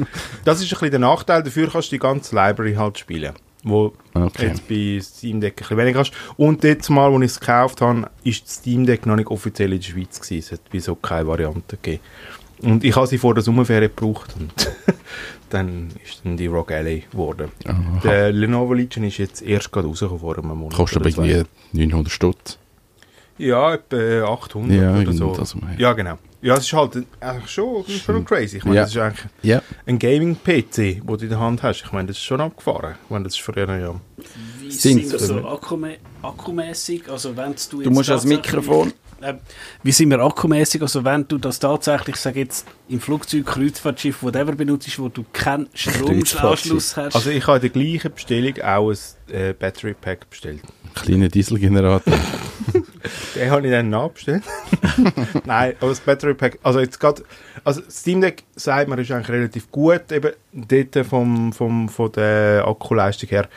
Das 0.44 0.58
ist 0.60 0.66
ein 0.66 0.70
bisschen 0.70 0.90
der 0.90 1.00
Nachteil. 1.00 1.42
Dafür 1.42 1.68
kannst 1.70 1.88
du 1.92 1.96
die 1.96 2.00
ganze 2.00 2.34
Library 2.34 2.74
halt 2.74 2.98
spielen. 2.98 3.32
Wo 3.64 3.92
Okay. 4.14 4.48
jetzt 4.48 4.66
bei 4.68 4.98
Steam 5.00 5.40
Deck 5.40 5.54
ein 5.54 5.56
bisschen 5.62 5.76
weniger 5.78 6.00
hast. 6.00 6.12
Und 6.36 6.64
jetzt 6.64 6.88
mal, 6.90 7.12
als 7.12 7.20
ich 7.24 7.30
es 7.30 7.40
gekauft 7.40 7.80
habe, 7.80 8.10
ist 8.24 8.44
das 8.44 8.54
Steam 8.56 8.84
Deck 8.86 9.06
noch 9.06 9.16
nicht 9.16 9.28
offiziell 9.28 9.72
in 9.72 9.78
der 9.80 9.86
Schweiz 9.86 10.20
gewesen. 10.20 10.38
Es 10.38 10.52
hat 10.52 10.60
wieso 10.72 10.94
keine 10.96 11.26
Variante 11.28 11.76
gegeben. 11.76 12.02
Und 12.62 12.84
ich 12.84 12.94
habe 12.94 13.06
sie 13.06 13.18
vor 13.18 13.34
der 13.34 13.42
Sommerferien 13.42 13.90
gebraucht 13.94 14.34
und 14.38 14.52
dann 15.50 15.88
ist 16.04 16.20
dann 16.24 16.36
die 16.36 16.46
Rogue 16.46 16.76
Ally 16.76 17.04
geworden. 17.10 17.50
Aha. 17.66 18.00
Der 18.04 18.32
Lenovo 18.32 18.72
Legion 18.74 19.04
ist 19.04 19.18
jetzt 19.18 19.42
erst 19.42 19.72
gerade 19.72 19.88
rausgekommen 19.88 20.20
vor 20.20 20.38
einem 20.38 20.56
Monat. 20.56 20.74
Kostet 20.76 20.98
aber 21.00 21.08
irgendwie 21.24 21.44
900 21.72 22.12
Stutz. 22.12 22.58
Ja, 23.38 23.74
etwa 23.74 24.24
800 24.32 24.76
Ja, 24.80 24.96
oder 25.00 25.12
so. 25.12 25.36
Ja, 25.76 25.92
genau. 25.92 26.18
Ja, 26.42 26.54
es 26.56 26.64
ist 26.64 26.72
halt 26.72 27.06
eigentlich 27.20 27.50
schon, 27.50 27.84
schon 27.87 28.25
crazy. 28.25 28.56
Ich 28.58 28.64
meine, 28.64 28.76
Ja. 28.76 28.82
das 28.82 28.90
ist 28.90 28.99
eigentlich 28.99 29.26
Ja. 29.42 29.62
ein 29.87 29.99
Gaming-PC, 29.99 31.00
den 31.00 31.06
du 31.06 31.14
in 31.14 31.28
der 31.28 31.38
Hand 31.38 31.62
hast. 31.62 31.82
Ich 31.84 31.92
meine, 31.92 32.08
das 32.08 32.16
ist 32.16 32.25
schon 32.25 32.40
abgefahren. 32.40 32.96
Ich 33.04 33.11
meine, 33.11 33.25
das 33.25 33.34
ist 33.34 33.42
früher 33.42 33.78
ja... 33.78 33.94
Wie 34.61 34.70
Sind 34.70 35.11
wir 35.11 35.18
so 35.20 35.46
akkumä 35.46 35.99
akkumässig? 36.22 37.08
Also 37.08 37.37
wenn 37.37 37.52
du, 37.54 37.58
Du 37.70 37.82
jetzt 37.82 37.92
musst 37.92 38.11
ans 38.11 38.22
tatsächlich- 38.25 38.52
Mikrofon. 38.52 38.92
Äh, 39.20 39.34
wie 39.84 39.92
sind 39.92 40.11
wir 40.11 40.18
akkumässig? 40.18 40.82
Also 40.82 41.04
wenn 41.04 41.28
du 41.28 41.38
das 41.38 41.61
tatsächlich, 41.61 42.16
sag 42.16 42.34
jetzt, 42.34 42.66
im 42.88 42.99
Flugzeug, 43.00 43.46
Kreuzfahrtschiff, 43.46 44.20
whatever 44.25 44.52
benutzt, 44.56 44.99
wo 44.99 45.08
du 45.08 45.25
keinen 45.32 45.68
Stromanschluss 45.75 46.96
hast. 46.96 47.14
Also 47.14 47.30
ich 47.30 47.46
habe 47.46 47.64
in 47.64 47.72
der 47.72 47.82
gleichen 47.82 48.12
Bestellung 48.12 48.61
auch 48.62 48.90
ein 48.90 48.99
äh, 49.32 49.52
Battery 49.56 49.94
Pack 49.94 50.28
bestellt. 50.28 50.62
Kleiner 50.94 51.28
Dieselgenerator. 51.28 52.12
Den 53.35 53.50
habe 53.50 53.66
ich 53.66 53.73
dann 53.73 53.90
nachbestellt. 53.90 54.42
Nein, 55.44 55.75
aber 55.80 55.90
das 55.90 56.00
Battery 56.00 56.35
Pack, 56.35 56.59
also 56.62 56.80
jetzt 56.80 57.00
gerade, 57.00 57.23
also 57.64 57.82
Steam 57.90 58.21
Deck 58.21 58.44
sagt 58.54 58.88
man, 58.88 58.99
ist 58.99 59.11
eigentlich 59.11 59.28
relativ 59.28 59.71
gut, 59.71 60.12
eben 60.12 60.32
dort 60.52 61.06
vom, 61.06 61.52
vom, 61.52 61.88
von 61.88 62.12
der 62.12 62.66
Akkuleistung 62.66 63.28
her. 63.30 63.49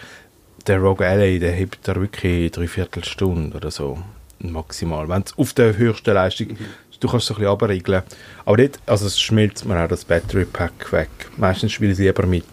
Der 0.68 0.80
Rogue 0.80 1.06
Ally, 1.06 1.40
der 1.40 1.52
hebt 1.52 1.88
da 1.88 1.96
wirklich 1.96 2.52
drei 2.52 2.68
Viertelstunde 2.68 3.56
oder 3.56 3.70
so 3.70 4.00
maximal. 4.40 5.08
Wenn 5.08 5.22
es 5.22 5.38
auf 5.38 5.54
der 5.54 5.78
höchsten 5.78 6.14
Leistung, 6.14 6.58
du 7.00 7.08
kannst 7.08 7.26
es 7.26 7.32
ein 7.32 7.36
bisschen 7.36 7.52
abregeln. 7.52 8.04
Aber 8.46 8.58
dort, 8.58 8.80
also 8.86 9.06
es 9.06 9.20
schmilzt 9.20 9.66
mir 9.66 9.84
auch 9.84 9.88
das 9.88 10.06
Battery 10.06 10.46
Pack 10.46 10.92
weg. 10.92 11.10
Meistens 11.38 11.72
spiele 11.72 11.92
ich 11.92 12.00
lieber 12.00 12.26
mit 12.26 12.46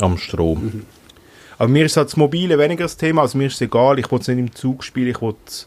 am 0.00 0.16
Strom. 0.16 0.84
Aber 1.58 1.68
mir 1.68 1.86
ist 1.86 1.96
halt 1.96 2.08
das 2.08 2.16
Mobile 2.16 2.58
weniger 2.58 2.84
das 2.84 2.96
Thema, 2.96 3.22
also 3.22 3.38
mir 3.38 3.46
ist 3.46 3.54
es 3.54 3.62
egal, 3.62 3.98
ich 3.98 4.10
will 4.10 4.18
es 4.18 4.28
nicht 4.28 4.38
im 4.38 4.54
Zug 4.54 4.84
spielen, 4.84 5.10
ich 5.10 5.22
will 5.22 5.34
es 5.46 5.66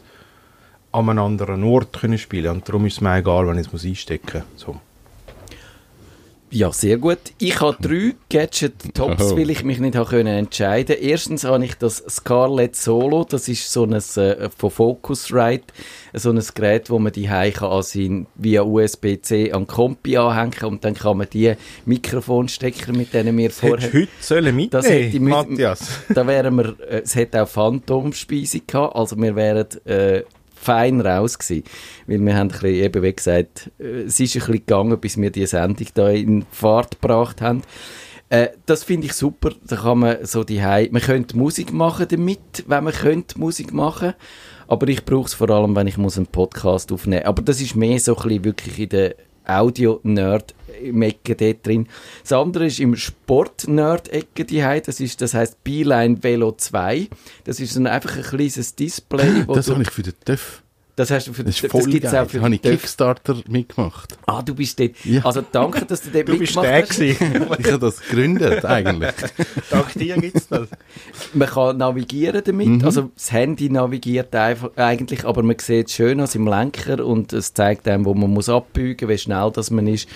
an 0.92 1.08
einem 1.08 1.18
anderen 1.24 1.62
Ort 1.64 2.00
können 2.00 2.18
spielen 2.18 2.50
und 2.50 2.68
darum 2.68 2.86
ist 2.86 2.94
es 2.94 3.00
mir 3.00 3.16
egal, 3.18 3.46
wenn 3.46 3.58
ich 3.58 3.66
es 3.66 3.72
muss 3.72 3.84
einstecken 3.84 4.42
muss. 4.54 4.60
So. 4.62 4.76
Ja, 6.52 6.72
sehr 6.72 6.98
gut. 6.98 7.18
Ich 7.38 7.60
habe 7.60 7.76
drei 7.80 8.16
Gadget-Tops, 8.28 9.22
Oh. 9.30 9.36
weil 9.36 9.50
ich 9.50 9.62
mich 9.62 9.78
nicht 9.78 9.94
habe 9.94 10.10
können 10.10 10.36
entscheiden 10.36 10.96
Erstens 11.00 11.44
habe 11.44 11.64
ich 11.64 11.76
das 11.76 11.98
Scarlett 12.08 12.74
Solo. 12.74 13.22
Das 13.22 13.46
ist 13.46 13.70
so 13.72 13.84
ein 13.84 13.92
äh, 13.92 14.50
von 14.58 14.70
Focusrite, 14.72 15.62
so 16.12 16.30
ein 16.32 16.42
Gerät, 16.52 16.90
wo 16.90 16.98
man 16.98 17.12
die 17.12 17.26
kann 17.28 17.54
an 17.70 17.82
sein, 17.84 18.26
via 18.34 18.62
USB-C 18.62 19.52
an 19.52 19.60
den 19.62 19.66
Kompi 19.68 20.16
anhängen 20.16 20.64
und 20.64 20.84
dann 20.84 20.94
kann 20.94 21.18
man 21.18 21.28
die 21.32 21.54
Mikrofonstecker, 21.86 22.94
mit 22.94 23.14
denen 23.14 23.38
wir 23.38 23.50
Das 23.50 23.60
vorher... 23.60 23.92
heute 23.92 24.08
sollen 24.20 24.70
Das 24.70 24.88
hätte 24.88 25.20
mitnehmen, 25.20 25.24
mit- 25.26 25.32
Matthias. 25.50 25.88
da 26.12 26.26
wären 26.26 26.56
wir, 26.56 26.74
äh, 26.80 27.02
es 27.04 27.14
hat 27.14 27.36
auch 27.36 27.46
Phantomspeisung 27.46 28.62
gehabt, 28.66 28.96
also 28.96 29.16
wir 29.16 29.36
wären 29.36 29.66
äh, 29.86 30.24
fein 30.60 31.00
raus 31.00 31.38
gewesen. 31.38 31.64
Weil 32.06 32.20
wir 32.20 32.34
haben 32.36 32.48
ein 32.48 32.48
bisschen, 32.48 32.74
eben 32.74 33.02
wie 33.02 33.12
gesagt, 33.12 33.70
äh, 33.78 34.02
es 34.02 34.20
ist 34.20 34.34
ein 34.34 34.40
bisschen 34.40 34.52
gegangen, 34.54 35.00
bis 35.00 35.16
wir 35.16 35.30
die 35.30 35.46
Sendung 35.46 35.86
da 35.94 36.10
in 36.10 36.44
Fahrt 36.50 37.00
gebracht 37.00 37.40
haben. 37.40 37.62
Äh, 38.28 38.48
das 38.66 38.84
finde 38.84 39.06
ich 39.06 39.14
super, 39.14 39.50
da 39.66 39.76
kann 39.76 39.98
man 39.98 40.24
so 40.24 40.44
die 40.44 40.60
man 40.60 41.02
könnte 41.02 41.36
Musik 41.36 41.72
machen 41.72 42.06
damit, 42.08 42.64
wenn 42.66 42.84
man 42.84 42.92
könnte 42.92 43.38
Musik 43.38 43.72
machen 43.72 44.14
aber 44.70 44.86
ich 44.86 45.04
brauche 45.04 45.26
es 45.26 45.34
vor 45.34 45.50
allem, 45.50 45.74
wenn 45.74 45.88
ich 45.88 45.98
muss 45.98 46.16
einen 46.16 46.28
Podcast 46.28 46.92
aufnehmen 46.92 47.24
Aber 47.24 47.42
das 47.42 47.60
ist 47.60 47.74
mehr 47.74 47.98
so 47.98 48.16
ein 48.16 48.22
bisschen 48.22 48.44
wirklich 48.44 48.78
in 48.78 48.88
der 48.90 49.16
Audio-Nerd 49.46 50.54
im 50.82 51.02
Ecke 51.02 51.36
dort 51.36 51.66
drin. 51.66 51.88
Das 52.22 52.32
andere 52.32 52.66
ist 52.66 52.80
im 52.80 52.96
Sport-Nerd-Ecke 52.96 54.44
die 54.44 54.60
Das 54.60 55.00
ist, 55.00 55.20
das 55.20 55.34
heißt 55.34 55.62
Beeline 55.64 56.22
Velo 56.22 56.52
2. 56.52 57.08
Das 57.44 57.60
ist 57.60 57.76
ein, 57.76 57.86
einfach 57.86 58.16
ein 58.16 58.22
kleines 58.22 58.74
Display. 58.74 59.46
wo 59.46 59.54
Das 59.54 59.70
habe 59.70 59.82
ich 59.82 59.90
für 59.90 60.02
den 60.02 60.14
TÜV. 60.24 60.62
Das 61.00 61.10
hast 61.10 61.26
du 61.28 61.32
für 61.32 61.42
Das 61.44 61.60
ist 61.60 61.70
voll 61.70 61.84
gibt's 61.84 62.12
geil. 62.12 62.24
auch 62.24 62.30
für 62.30 62.40
habe 62.42 62.54
ich 62.54 62.62
Kickstarter 62.62 63.36
mitgemacht. 63.48 64.16
Ah, 64.26 64.42
du 64.42 64.54
bist 64.54 64.78
dort. 64.78 64.92
Ja. 65.04 65.24
Also 65.24 65.42
danke, 65.50 65.84
dass 65.86 66.02
du 66.02 66.10
dort 66.10 66.28
Du 66.28 66.38
bist 66.38 66.54
mitgemacht 66.56 66.66
der 66.66 66.82
hast. 66.82 66.98
gewesen. 66.98 67.46
Ich 67.58 67.66
habe 67.66 67.78
das 67.78 68.00
gegründet, 68.00 68.64
eigentlich. 68.64 69.14
Dank 69.70 69.92
dir 69.94 70.16
gibt 70.16 70.36
es 70.36 70.48
das. 70.48 70.68
Man 71.34 71.48
kann 71.48 71.76
navigieren 71.78 72.42
damit, 72.44 72.68
Mhm. 72.68 72.84
also 72.84 73.10
das 73.14 73.32
Handy 73.32 73.68
navigiert 73.70 74.34
einfach, 74.34 74.70
eigentlich, 74.76 75.24
aber 75.24 75.42
man 75.42 75.58
sieht 75.58 75.88
es 75.88 75.94
schön 75.94 76.20
als 76.20 76.34
im 76.34 76.46
Lenker 76.46 77.04
und 77.04 77.32
es 77.32 77.52
zeigt 77.54 77.88
einem, 77.88 78.04
wo 78.04 78.14
man 78.14 78.30
muss 78.30 78.48
abbügen, 78.48 79.08
wie 79.08 79.18
schnell 79.18 79.50
das 79.52 79.70
man 79.70 79.86
ist. 79.86 80.08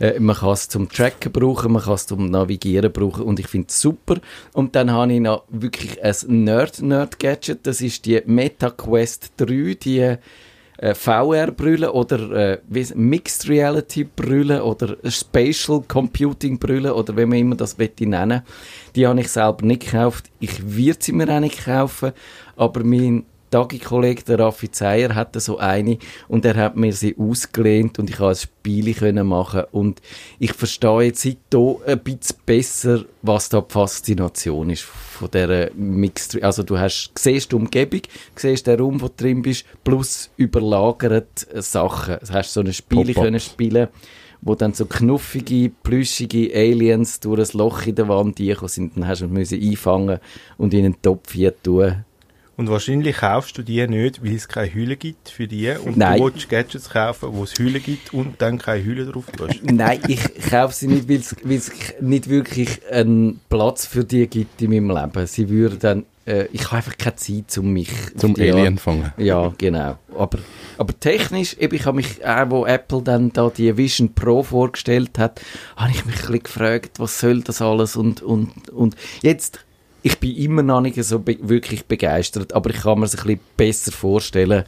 Äh, 0.00 0.20
man 0.20 0.36
kann 0.36 0.52
es 0.52 0.68
zum 0.68 0.88
Tracken 0.88 1.32
brauchen, 1.32 1.72
man 1.72 1.82
kann 1.82 1.94
es 1.94 2.06
zum 2.06 2.30
Navigieren 2.30 2.92
brauchen 2.92 3.24
und 3.24 3.40
ich 3.40 3.48
finde 3.48 3.66
es 3.70 3.80
super. 3.80 4.16
Und 4.52 4.76
dann 4.76 4.92
habe 4.92 5.12
ich 5.12 5.20
noch 5.20 5.42
wirklich 5.48 6.02
ein 6.02 6.44
Nerd-Nerd-Gadget, 6.44 7.66
das 7.66 7.80
ist 7.80 8.06
die 8.06 8.22
Meta 8.26 8.70
Quest 8.70 9.32
3, 9.38 9.74
die 9.82 10.14
äh, 10.78 10.94
VR-Brille 10.94 11.92
oder 11.92 12.30
äh, 12.30 12.58
wie 12.68 12.86
Mixed 12.94 13.48
Reality-Brille 13.48 14.64
oder 14.64 14.96
Spatial 15.04 15.82
Computing-Brille 15.86 16.94
oder 16.94 17.16
wie 17.16 17.26
man 17.26 17.38
immer 17.38 17.56
das 17.56 17.76
möchte 17.78 18.06
nennen. 18.06 18.42
Die 18.94 19.06
habe 19.06 19.20
ich 19.20 19.28
selber 19.28 19.66
nicht 19.66 19.82
gekauft. 19.82 20.30
Ich 20.40 20.76
werde 20.76 20.98
sie 21.02 21.12
mir 21.12 21.28
auch 21.28 21.40
nicht 21.40 21.64
kaufen, 21.64 22.12
aber 22.56 22.84
mein 22.84 23.24
Tagi-Kollege, 23.50 24.22
der 24.24 24.38
Raffi 24.38 24.70
Zeyer, 24.70 25.14
hatte 25.14 25.40
so 25.40 25.58
eine 25.58 25.98
und 26.28 26.44
er 26.44 26.56
hat 26.56 26.76
mir 26.76 26.92
sie 26.92 27.16
ausgelehnt 27.18 27.98
und 27.98 28.10
ich 28.10 28.16
konnte 28.16 28.32
ein 28.32 28.36
Spiel 28.36 28.94
können 28.94 29.26
machen 29.26 29.64
und 29.72 30.00
ich 30.38 30.52
verstehe 30.52 31.02
jetzt 31.02 31.22
seitdem 31.22 31.76
ein 31.86 31.98
bisschen 32.00 32.36
besser, 32.44 33.04
was 33.22 33.48
da 33.48 33.60
die 33.60 33.72
Faszination 33.72 34.70
ist 34.70 34.82
von 34.82 35.30
dieser 35.30 35.70
Mixed, 35.74 36.42
also 36.42 36.62
du 36.62 36.78
hast, 36.78 37.10
siehst 37.18 37.52
die 37.52 37.56
Umgebung, 37.56 38.02
siehst 38.36 38.66
den 38.66 38.80
Raum, 38.80 39.00
wo 39.00 39.08
du 39.08 39.14
drin 39.16 39.42
bist, 39.42 39.64
plus 39.82 40.30
überlagert 40.36 41.46
Sachen. 41.54 42.18
Du 42.20 42.32
hast 42.32 42.52
so 42.52 42.60
ein 42.60 42.72
Spiel 42.72 42.98
Pop-ups. 42.98 43.20
können 43.20 43.40
spielen, 43.40 43.88
wo 44.40 44.54
dann 44.54 44.72
so 44.74 44.86
knuffige, 44.86 45.70
plüschige 45.82 46.54
Aliens 46.54 47.20
durch 47.20 47.52
ein 47.52 47.58
Loch 47.58 47.86
in 47.86 47.94
der 47.94 48.08
Wand 48.08 48.38
eingekommen 48.38 48.68
sind, 48.68 48.96
dann 48.96 49.08
hast 49.08 49.22
du 49.22 49.28
müssen 49.28 49.60
einfangen 49.60 50.20
und 50.56 50.74
in 50.74 50.84
einen 50.84 51.02
Topf 51.02 51.32
hier 51.32 51.60
tun. 51.62 52.04
Und 52.58 52.68
wahrscheinlich 52.68 53.16
kaufst 53.18 53.56
du 53.56 53.62
die 53.62 53.86
nicht, 53.86 54.22
weil 54.24 54.34
es 54.34 54.48
keine 54.48 54.74
Hülle 54.74 54.96
gibt 54.96 55.28
für 55.30 55.46
die. 55.46 55.70
Und 55.70 55.96
Nein. 55.96 56.18
du 56.18 56.24
willst 56.24 56.48
Gadgets 56.48 56.90
kaufen, 56.90 57.28
wo 57.32 57.44
es 57.44 57.56
Hülle 57.56 57.78
gibt 57.78 58.12
und 58.12 58.42
dann 58.42 58.58
keine 58.58 58.84
Hülle 58.84 59.06
drauf 59.06 59.24
tust. 59.34 59.60
Nein, 59.62 60.00
ich 60.08 60.20
kaufe 60.50 60.74
sie 60.74 60.88
nicht, 60.88 61.08
weil 61.08 61.18
es- 61.18 61.36
weil 61.44 61.56
es 61.56 61.70
nicht 62.00 62.28
wirklich 62.28 62.80
einen 62.90 63.38
Platz 63.48 63.86
für 63.86 64.04
die 64.04 64.26
gibt 64.26 64.60
in 64.60 64.70
meinem 64.70 64.90
Leben. 64.90 65.24
Sie 65.28 65.48
würden 65.48 65.78
dann, 65.78 66.04
äh, 66.26 66.46
ich 66.52 66.64
habe 66.66 66.78
einfach 66.78 66.98
keine 66.98 67.14
Zeit, 67.14 67.56
um 67.58 67.72
mich 67.72 67.90
Zum 68.16 68.34
Alien 68.34 68.74
Art- 68.74 68.80
fangen. 68.80 69.12
Ja, 69.18 69.54
genau. 69.56 69.96
Aber, 70.16 70.38
aber 70.78 70.98
technisch, 70.98 71.56
eben, 71.60 71.76
ich 71.76 71.86
habe 71.86 71.94
mich, 71.98 72.26
auch 72.26 72.50
wo 72.50 72.66
Apple 72.66 73.02
dann 73.02 73.32
da 73.32 73.50
die 73.50 73.76
Vision 73.76 74.14
Pro 74.14 74.42
vorgestellt 74.42 75.16
hat, 75.16 75.40
habe 75.76 75.92
ich 75.92 76.04
mich 76.04 76.16
ein 76.16 76.20
bisschen 76.22 76.42
gefragt, 76.42 76.98
was 76.98 77.20
soll 77.20 77.40
das 77.42 77.62
alles 77.62 77.94
und, 77.94 78.20
und, 78.20 78.68
und 78.70 78.96
jetzt, 79.22 79.60
ich 80.02 80.18
bin 80.18 80.36
immer 80.36 80.62
noch 80.62 80.80
nicht 80.80 81.02
so 81.02 81.18
be 81.18 81.36
wirklich 81.40 81.86
begeistert, 81.86 82.52
aber 82.52 82.70
ich 82.70 82.76
kann 82.82 83.00
mir 83.00 83.06
es 83.06 83.14
ein 83.14 83.22
bisschen 83.22 83.40
besser 83.56 83.92
vorstellen, 83.92 84.64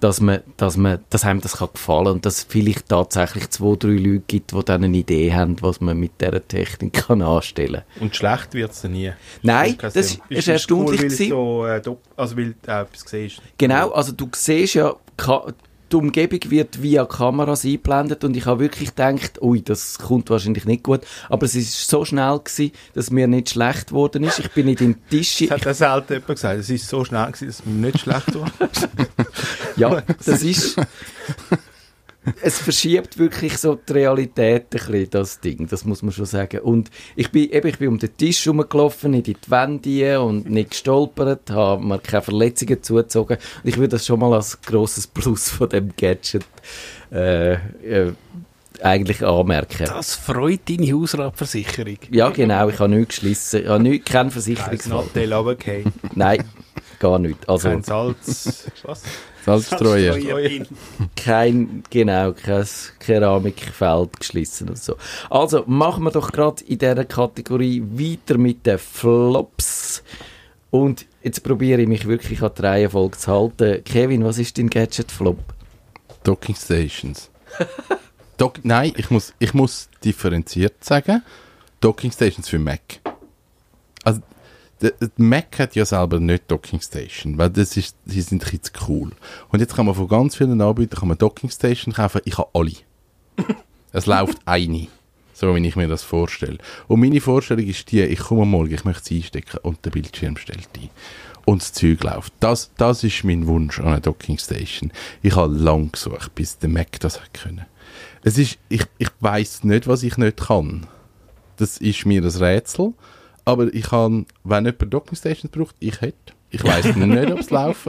dass 0.00 0.20
man, 0.20 0.40
dass 0.56 0.76
man, 0.76 1.00
dass 1.10 1.24
einem 1.24 1.40
das 1.40 1.58
kann 1.58 1.68
gefallen 1.72 2.08
und 2.08 2.26
dass 2.26 2.38
es 2.38 2.46
vielleicht 2.48 2.88
tatsächlich 2.88 3.50
zwei, 3.50 3.76
drei 3.76 3.90
Leute 3.90 4.22
gibt, 4.26 4.52
die 4.52 4.64
dann 4.64 4.84
eine 4.84 4.96
Idee 4.96 5.32
haben, 5.32 5.56
was 5.60 5.80
man 5.80 5.98
mit 5.98 6.20
dieser 6.20 6.46
Technik 6.46 6.94
kann 6.94 7.22
anstellen. 7.22 7.82
Und 8.00 8.16
schlecht 8.16 8.54
wird 8.54 8.72
es 8.72 8.82
nie. 8.84 9.12
Nein, 9.42 9.76
das 9.80 9.94
ist 9.96 10.48
erstaunlich 10.48 11.02
Cool, 11.02 11.10
weil 11.10 11.28
so, 11.28 11.66
äh, 11.66 11.96
also 12.16 12.36
weil 12.36 12.54
du 12.62 12.72
auch 12.72 12.80
etwas 12.82 13.04
siehst. 13.06 13.42
Genau, 13.58 13.90
also 13.90 14.12
du 14.12 14.28
siehst 14.34 14.74
ja, 14.74 14.94
die 15.90 15.96
Umgebung 15.96 16.40
wird 16.50 16.82
via 16.82 17.04
Kameras 17.04 17.64
eingeblendet 17.64 18.24
und 18.24 18.36
ich 18.36 18.46
habe 18.46 18.60
wirklich 18.60 18.90
gedacht, 18.90 19.40
ui, 19.42 19.62
das 19.62 19.98
kommt 19.98 20.30
wahrscheinlich 20.30 20.64
nicht 20.64 20.82
gut, 20.82 21.00
aber 21.28 21.46
es 21.46 21.54
ist 21.54 21.88
so 21.88 22.04
schnell 22.04 22.38
gewesen, 22.38 22.72
dass 22.94 23.10
mir 23.10 23.26
nicht 23.26 23.50
schlecht 23.50 23.88
geworden 23.88 24.24
ist. 24.24 24.38
Ich 24.38 24.50
bin 24.52 24.66
nicht 24.66 24.80
im 24.80 24.96
Tisch. 25.08 25.38
Das 25.48 25.50
hat 25.50 25.66
auch 25.66 25.74
selten 25.74 26.12
jemand 26.14 26.26
gesagt. 26.28 26.60
Es 26.60 26.70
ist 26.70 26.88
so 26.88 27.04
schnell 27.04 27.26
gewesen, 27.26 27.46
dass 27.46 27.64
mir 27.64 27.86
nicht 27.86 28.00
schlecht 28.00 28.34
war. 28.34 28.50
Ja, 29.76 30.02
das 30.24 30.42
ist. 30.42 30.76
Es 32.42 32.58
verschiebt 32.58 33.18
wirklich 33.18 33.56
so 33.56 33.76
die 33.76 33.92
Realität 33.94 34.64
ein 34.64 34.68
bisschen, 34.70 35.10
das 35.10 35.40
Ding, 35.40 35.66
das 35.68 35.84
muss 35.84 36.02
man 36.02 36.12
schon 36.12 36.26
sagen. 36.26 36.60
Und 36.60 36.90
ich 37.16 37.30
bin, 37.30 37.50
eben, 37.50 37.66
ich 37.66 37.78
bin 37.78 37.88
um 37.88 37.98
den 37.98 38.14
Tisch 38.16 38.44
herumgelaufen, 38.44 39.12
nicht 39.12 39.28
in 39.28 39.36
die 39.42 39.50
Wände 39.50 40.20
und 40.20 40.50
nicht 40.50 40.70
gestolpert, 40.70 41.50
habe 41.50 41.82
mir 41.82 41.98
keine 41.98 42.22
Verletzungen 42.22 42.82
zugezogen. 42.82 43.38
Und 43.62 43.68
ich 43.68 43.76
würde 43.76 43.88
das 43.88 44.04
schon 44.06 44.20
mal 44.20 44.34
als 44.34 44.60
grosses 44.60 45.06
Plus 45.06 45.48
von 45.50 45.68
dem 45.70 45.92
Gadget 45.96 46.44
äh, 47.10 47.54
äh, 47.54 48.12
eigentlich 48.82 49.24
anmerken. 49.24 49.86
Das 49.86 50.14
freut 50.14 50.68
deine 50.68 50.92
Hausratversicherung. 50.92 51.98
Ja, 52.10 52.28
genau, 52.30 52.68
ich 52.68 52.78
habe 52.78 52.94
nichts 52.94 53.16
geschlissen, 53.16 53.62
ich 53.62 53.68
habe 53.68 53.82
nichts, 53.82 54.10
Kein 54.10 54.30
Versicherungsfall. 54.30 55.04
Nein, 56.14 56.44
gar 56.98 57.18
nicht. 57.18 57.48
Also, 57.48 57.68
Kein 57.68 57.82
Salz. 57.82 58.70
Was? 58.82 59.02
Salzstreuer. 59.44 60.12
Salzstreuer. 60.12 60.66
kein, 61.16 61.82
genau, 61.90 62.32
kein 62.32 62.66
Keramikfeld 62.98 64.20
geschlissen 64.20 64.68
und 64.68 64.78
so. 64.78 64.96
Also, 65.28 65.64
machen 65.66 66.04
wir 66.04 66.10
doch 66.10 66.32
gerade 66.32 66.64
in 66.64 66.78
dieser 66.78 67.04
Kategorie 67.04 67.82
weiter 67.82 68.38
mit 68.38 68.66
den 68.66 68.78
Flops. 68.78 70.02
Und 70.70 71.06
jetzt 71.22 71.42
probiere 71.42 71.82
ich 71.82 71.88
mich 71.88 72.06
wirklich 72.06 72.42
an 72.42 72.52
die 72.56 72.62
Reihenfolge 72.62 73.18
zu 73.18 73.32
halten. 73.32 73.84
Kevin, 73.84 74.24
was 74.24 74.38
ist 74.38 74.56
dein 74.58 74.70
Gadget-Flop? 74.70 75.38
Docking 76.22 76.54
Stations. 76.54 77.30
Dock, 78.36 78.60
nein, 78.62 78.92
ich 78.96 79.10
muss, 79.10 79.34
ich 79.38 79.52
muss 79.52 79.88
differenziert 80.04 80.82
sagen. 80.84 81.22
Docking 81.80 82.12
Stations 82.12 82.48
für 82.48 82.58
Mac. 82.58 82.80
Also, 84.04 84.20
der, 84.80 84.92
der 84.92 85.10
Mac 85.16 85.58
hat 85.58 85.74
ja 85.74 85.84
selber 85.84 86.20
nicht 86.20 86.50
Docking 86.50 86.80
Station, 86.80 87.38
weil 87.38 87.50
das 87.50 87.76
ist, 87.76 87.96
die 88.06 88.20
sind 88.20 88.44
ein 88.50 88.62
zu 88.62 88.72
cool. 88.88 89.10
Und 89.50 89.60
jetzt 89.60 89.74
kann 89.74 89.86
man 89.86 89.94
von 89.94 90.08
ganz 90.08 90.36
vielen 90.36 90.60
Anbietern 90.60 91.00
kann 91.00 91.08
man 91.08 91.18
Docking 91.18 91.50
Station 91.50 91.94
kaufen. 91.94 92.22
Ich 92.24 92.38
habe 92.38 92.48
alle. 92.54 92.72
es 93.92 94.06
läuft 94.06 94.38
eine. 94.46 94.88
So 95.34 95.54
wie 95.54 95.66
ich 95.66 95.76
mir 95.76 95.88
das 95.88 96.02
vorstelle. 96.02 96.58
Und 96.86 97.00
meine 97.00 97.20
Vorstellung 97.20 97.64
ist 97.64 97.90
die, 97.90 98.02
ich 98.02 98.18
komme 98.18 98.44
Morgen, 98.44 98.74
ich 98.74 98.84
möchte 98.84 99.04
sie 99.04 99.16
einstecken 99.18 99.58
und 99.62 99.84
der 99.84 99.90
Bildschirm 99.90 100.36
stellt 100.36 100.68
ein. 100.76 100.90
Und 101.46 101.62
das 101.62 101.72
Zeug 101.72 102.02
läuft. 102.02 102.32
Das, 102.40 102.70
das 102.76 103.02
ist 103.04 103.24
mein 103.24 103.46
Wunsch 103.46 103.80
an 103.80 103.86
einer 103.86 104.00
Docking 104.00 104.38
Station. 104.38 104.92
Ich 105.22 105.34
habe 105.36 105.54
lang 105.54 105.92
gesucht, 105.92 106.34
bis 106.34 106.58
der 106.58 106.68
Mac 106.68 107.00
das 107.00 107.20
hat 107.20 107.32
können. 107.32 107.64
Es 108.22 108.36
ist, 108.36 108.58
ich, 108.68 108.84
ich 108.98 109.08
weiß 109.20 109.64
nicht, 109.64 109.86
was 109.86 110.02
ich 110.02 110.18
nicht 110.18 110.36
kann. 110.36 110.86
Das 111.56 111.78
ist 111.78 112.04
mir 112.04 112.20
das 112.20 112.40
Rätsel. 112.40 112.92
Aber 113.50 113.72
ich 113.74 113.84
kann, 113.84 114.26
wenn 114.44 114.64
jemand 114.64 114.92
Docking 114.94 115.16
Stations 115.16 115.50
braucht, 115.50 115.74
ich 115.80 116.00
hätte. 116.00 116.32
Ich 116.50 116.62
weiß 116.64 116.94
nicht, 116.96 117.30
ob 117.32 117.38
es 117.40 117.50
läuft. 117.50 117.86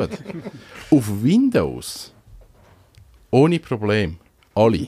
Auf 0.89 1.23
Windows. 1.23 2.13
Ohne 3.31 3.59
Problem. 3.59 4.17
Alle. 4.55 4.87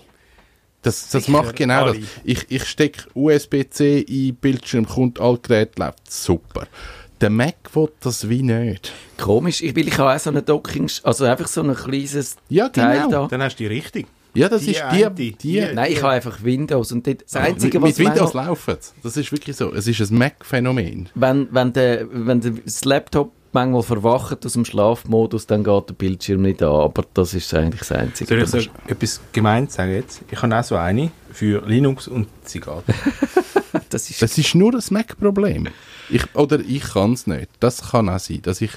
Das, 0.81 1.09
das 1.09 1.25
Sicher, 1.25 1.31
macht 1.31 1.55
genau 1.55 1.83
alle. 1.85 1.99
das. 1.99 2.09
Ich, 2.25 2.45
ich 2.49 2.65
stecke 2.65 3.03
USB-C 3.13 4.01
in 4.01 4.35
Bildschirm, 4.35 4.85
kommt 4.85 5.19
all 5.19 5.37
Gerät, 5.37 5.79
läuft 5.79 6.11
super. 6.11 6.67
Der 7.21 7.29
Mac 7.29 7.55
will 7.73 7.89
das 8.01 8.27
wie 8.27 8.43
nicht. 8.43 8.91
Komisch, 9.17 9.61
ich 9.61 9.73
will 9.75 9.87
ich 9.87 9.97
habe 9.97 10.13
auch 10.13 10.19
so 10.19 10.29
eine 10.29 10.41
Docking, 10.41 10.91
also 11.03 11.23
einfach 11.23 11.47
so 11.47 11.61
ein 11.63 11.73
kleines 11.73 12.35
Ja, 12.49 12.67
Teil 12.67 13.03
genau. 13.03 13.09
da. 13.23 13.27
Dann 13.27 13.41
hast 13.43 13.55
du 13.55 13.63
die 13.63 13.67
richtig. 13.67 14.07
Ja, 14.35 14.49
das 14.49 14.63
Die 14.63 14.71
ist 14.71 14.83
die, 14.91 15.05
die, 15.15 15.31
die- 15.33 15.61
Nein, 15.73 15.91
ich 15.91 16.01
habe 16.01 16.13
einfach 16.13 16.43
Windows 16.43 16.91
und 16.91 17.05
dort, 17.05 17.23
das 17.23 17.35
Einzige, 17.35 17.79
mit, 17.79 17.91
was 17.91 17.97
mit 17.99 18.07
Windows 18.07 18.33
manchmal- 18.33 18.45
laufen 18.47 18.77
Das 19.03 19.17
ist 19.17 19.31
wirklich 19.31 19.55
so. 19.55 19.71
Es 19.73 19.87
ist 19.87 19.99
ein 20.11 20.17
Mac-Phänomen. 20.17 21.09
wenn, 21.15 21.47
wenn, 21.51 21.73
der, 21.73 22.07
wenn 22.11 22.41
der, 22.41 22.51
das 22.65 22.83
Laptop 22.85 23.31
manchmal 23.51 23.83
verwacht 23.83 24.43
aus 24.45 24.53
dem 24.53 24.65
Schlafmodus, 24.65 25.45
dann 25.45 25.63
geht 25.63 25.89
der 25.89 25.93
Bildschirm 25.93 26.41
nicht 26.41 26.63
an, 26.63 26.69
aber 26.69 27.05
das 27.13 27.35
ist 27.35 27.53
eigentlich 27.53 27.81
das 27.81 27.91
Einzige. 27.91 28.47
Soll 28.47 28.61
ich 28.61 28.65
so 28.65 28.71
etwas 28.87 29.21
gemeint 29.31 29.71
sagen 29.71 29.93
jetzt? 29.93 30.21
Ich 30.31 30.41
habe 30.41 30.57
auch 30.57 30.63
so 30.63 30.75
eine 30.75 31.11
für 31.31 31.63
Linux 31.67 32.07
und 32.07 32.27
sie 32.43 32.59
geht. 32.61 32.83
das 33.89 34.09
ist 34.09 34.21
Das 34.21 34.37
ist 34.37 34.55
nur 34.55 34.73
ein 34.73 34.81
Mac-Problem. 34.89 35.67
Ich, 36.09 36.23
oder 36.35 36.59
ich 36.59 36.81
kann 36.83 37.13
es 37.13 37.27
nicht. 37.27 37.49
Das 37.59 37.91
kann 37.91 38.09
auch 38.09 38.19
sein, 38.19 38.41
dass 38.41 38.61
ich, 38.61 38.71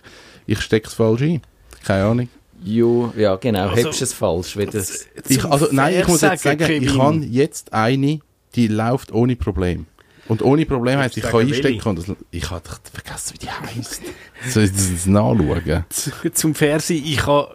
ich 0.46 0.60
stecke 0.60 0.88
es 0.88 0.94
falsch 0.94 1.22
ein. 1.22 1.40
Keine 1.84 2.04
Ahnung. 2.04 2.28
Jo, 2.64 3.12
ja, 3.16 3.36
genau, 3.36 3.68
Also, 3.68 3.84
hebst 3.86 4.02
es 4.02 4.12
falsch. 4.12 4.56
Wie 4.56 4.66
das, 4.66 5.06
Ich, 5.28 5.44
also, 5.44 5.68
nein, 5.70 6.00
ich 6.00 6.08
muss 6.08 6.20
jetzt 6.22 6.42
sagen, 6.42 6.60
ich 6.62 6.66
Kevin. 6.66 6.98
habe 7.02 7.16
jetzt 7.26 7.72
eine, 7.72 8.20
die 8.54 8.68
läuft 8.68 9.12
ohne 9.12 9.36
Problem. 9.36 9.86
Und 10.28 10.42
ohne 10.42 10.66
Problem 10.66 10.98
heisst, 10.98 11.16
ich 11.16 11.22
kann 11.22 11.40
einstecken 11.40 11.88
und 11.88 11.98
das, 12.08 12.16
ich 12.32 12.50
habe 12.50 12.62
vergessen, 12.92 13.34
wie 13.34 13.38
die 13.38 13.50
heisst. 13.50 14.02
Soll 14.48 14.64
ich 14.64 14.72
das 14.72 15.06
nachschauen? 15.06 15.84
zu- 15.90 16.30
zum 16.32 16.54
Fernsehen, 16.54 17.04
ich 17.06 17.24
habe 17.26 17.54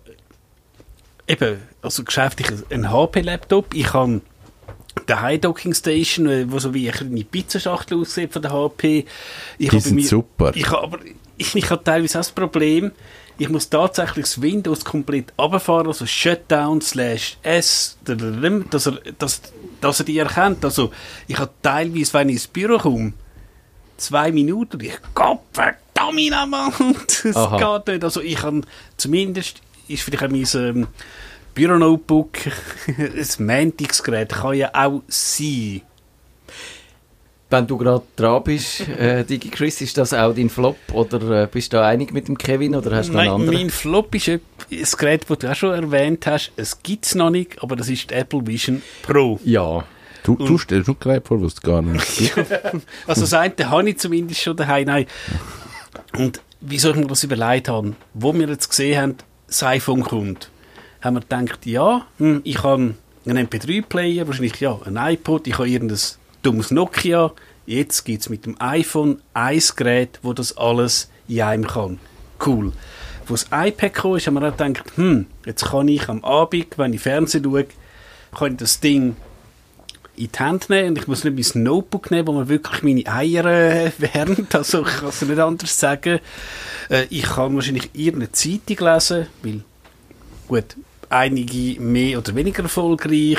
eben, 1.28 1.58
also 1.82 2.04
geschäftlich 2.04 2.48
ein 2.70 2.90
HP-Laptop, 2.90 3.74
ich 3.74 3.92
habe 3.94 4.22
der 5.08 5.22
High 5.22 5.42
Docking 5.42 5.74
Station, 5.74 6.28
äh, 6.28 6.50
wo 6.52 6.60
so 6.60 6.74
wie 6.74 6.88
eine 6.90 6.98
kleine 6.98 7.24
Pizzaschachtel 7.26 8.00
aussieht 8.00 8.32
von 8.32 8.42
der 8.42 8.52
HP. 8.54 9.06
Ich 9.58 9.70
Die 9.70 9.80
sind 9.80 9.96
mir- 9.96 10.06
super. 10.06 10.52
Ich 10.56 10.70
habe 10.70 10.84
aber 10.84 11.00
ich, 11.38 11.56
ich 11.56 11.70
habe 11.70 11.84
teilweise 11.84 12.20
auch 12.20 12.22
das 12.22 12.32
Problem, 12.32 12.92
ich 13.42 13.50
muss 13.50 13.70
tatsächlich 13.70 14.26
das 14.26 14.40
Windows 14.40 14.86
komplett 14.86 15.34
runterfahren, 15.36 15.88
also 15.88 16.06
Shutdown 16.06 16.80
slash 16.80 17.38
S, 17.42 17.98
dass 18.04 18.86
er, 18.86 19.00
dass, 19.18 19.42
dass 19.82 20.00
er 20.00 20.06
die 20.06 20.20
erkennt. 20.20 20.64
Also 20.64 20.92
ich 21.28 21.40
habe 21.40 21.50
teilweise, 21.64 22.14
wenn 22.14 22.30
ich 22.30 22.36
ins 22.36 22.48
Büro 22.48 22.78
komme, 22.78 23.14
zwei 23.98 24.32
Minuten 24.32 24.76
und 24.76 24.84
ich 24.84 24.94
Gott 25.16 25.40
verdammt 25.54 26.52
Mann, 26.52 26.96
das 27.24 27.36
Aha. 27.36 27.78
geht 27.78 27.96
nicht. 27.96 28.04
Also 28.04 28.22
ich 28.22 28.36
kann 28.36 28.64
zumindest, 28.96 29.62
ist 29.88 30.04
vielleicht 30.04 30.24
auch 30.24 30.30
mein 30.30 30.48
ähm, 30.54 30.88
Büro-Notebook 31.56 32.38
ein 32.88 33.46
Mantics-Gerät, 33.46 34.30
kann 34.30 34.54
ja 34.54 34.70
auch 34.72 35.02
sein. 35.08 35.82
Wenn 37.52 37.68
du 37.68 37.78
gerade 37.78 38.04
dran 38.16 38.44
bist, 38.44 38.88
äh, 38.98 39.24
Digi 39.24 39.50
Chris, 39.50 39.82
ist 39.82 39.98
das 39.98 40.14
auch 40.14 40.34
dein 40.34 40.50
Flop 40.50 40.78
oder 40.94 41.44
äh, 41.44 41.48
bist 41.48 41.74
du 41.74 41.78
da 41.78 41.88
einig 41.88 42.14
mit 42.14 42.28
dem 42.28 42.38
Kevin 42.38 42.76
oder 42.76 42.96
hast 42.96 43.10
du 43.10 43.14
noch 43.14 43.20
einen 43.20 43.30
Nein, 43.30 43.42
anderen? 43.42 43.60
mein 43.60 43.70
Flop 43.70 44.16
ist 44.16 44.30
ein 44.30 44.42
Gerät, 44.98 45.26
das 45.28 45.40
du 45.40 45.52
auch 45.52 45.56
schon 45.56 45.74
erwähnt 45.74 46.26
hast. 46.26 46.52
Es 46.56 46.82
gibt 46.82 47.06
es 47.06 47.16
noch 47.16 47.30
nicht, 47.30 47.62
aber 47.62 47.76
das 47.76 47.90
ist 47.90 48.10
die 48.10 48.14
Apple 48.16 48.46
Vision 48.48 48.82
Pro. 49.04 49.40
Ja, 49.44 49.84
Du, 50.24 50.36
du 50.36 50.58
stellst 50.58 50.88
nur 50.88 51.00
Gerät 51.00 51.28
vor, 51.28 51.42
was 51.42 51.54
es 51.54 51.62
gar 51.62 51.82
nicht. 51.82 52.34
Also 53.08 53.22
das 53.22 53.34
eine 53.34 53.54
habe 53.70 53.90
ich 53.90 53.98
zumindest 53.98 54.42
schon 54.42 54.56
daheim. 54.56 54.86
Nein. 54.86 55.06
Und 56.16 56.42
wieso 56.60 56.92
ich 56.92 56.96
mir 56.96 57.08
das 57.08 57.24
überlegt 57.24 57.70
habe, 57.70 57.94
wo 58.14 58.34
wir 58.34 58.48
jetzt 58.48 58.70
gesehen 58.70 59.02
haben, 59.02 59.16
das 59.48 59.64
iPhone 59.64 60.04
kommt, 60.04 60.50
haben 61.02 61.16
wir 61.16 61.22
gedacht, 61.22 61.66
ja, 61.66 62.06
hm, 62.20 62.42
ich 62.44 62.62
habe 62.64 62.94
einen 63.26 63.48
MP3-Player, 63.48 64.28
wahrscheinlich 64.28 64.60
ja, 64.60 64.78
ein 64.86 64.98
iPod, 64.98 65.48
ich 65.48 65.58
habe 65.58 65.68
irgendein 65.68 66.00
dummes 66.42 66.72
Nokia. 66.72 67.32
Jetzt 67.66 68.04
gibt 68.04 68.22
es 68.22 68.30
mit 68.30 68.46
dem 68.46 68.56
iPhone 68.60 69.22
ein 69.34 69.62
Gerät, 69.76 70.20
wo 70.24 70.34
das 70.34 70.58
alles 70.58 71.10
in 71.28 71.42
einem 71.42 71.68
kann. 71.68 72.00
Cool. 72.46 72.74
Wo 73.28 73.34
das 73.34 73.48
iPad 73.52 73.94
kam, 73.94 74.16
ist, 74.16 74.28
haben 74.28 74.34
wir 74.36 74.48
auch 74.48 74.58
gedacht, 74.58 74.84
hm, 74.96 75.28
jetzt 75.46 75.66
kann 75.66 75.88
ich 75.88 76.10
am 76.10 76.24
Abend, 76.24 76.78
wenn 76.78 76.94
ich 76.94 77.02
Fernsehen 77.02 77.44
schaue, 77.44 77.68
kann 78.38 78.54
ich 78.54 78.58
das 78.58 78.80
Ding 78.80 79.16
in 80.18 80.30
die 80.32 80.40
Hand 80.40 80.70
nehmen 80.70 80.90
und 80.90 80.98
ich 80.98 81.08
muss 81.08 81.24
nicht 81.24 81.56
mein 81.56 81.64
Notebook 81.64 82.12
nehmen, 82.12 82.28
wo 82.28 82.34
man 82.34 82.50
wirklich 82.50 82.84
meine 82.84 83.06
Eier 83.08 83.46
äh, 83.46 83.92
wärmt. 83.98 84.54
Also 84.54 84.86
ich 84.86 84.98
kann 84.98 85.10
es 85.10 85.22
nicht 85.22 85.40
anders 85.40 85.80
sagen. 85.80 86.20
Äh, 86.90 87.06
ich 87.10 87.24
kann 87.24 87.56
wahrscheinlich 87.56 87.90
irgendeine 87.94 88.32
Zeitung 88.32 88.88
lesen, 88.88 89.28
weil 89.44 89.62
gut, 90.48 90.76
einige 91.12 91.80
mehr 91.82 92.18
oder 92.18 92.34
weniger 92.36 92.64
erfolgreich. 92.64 93.38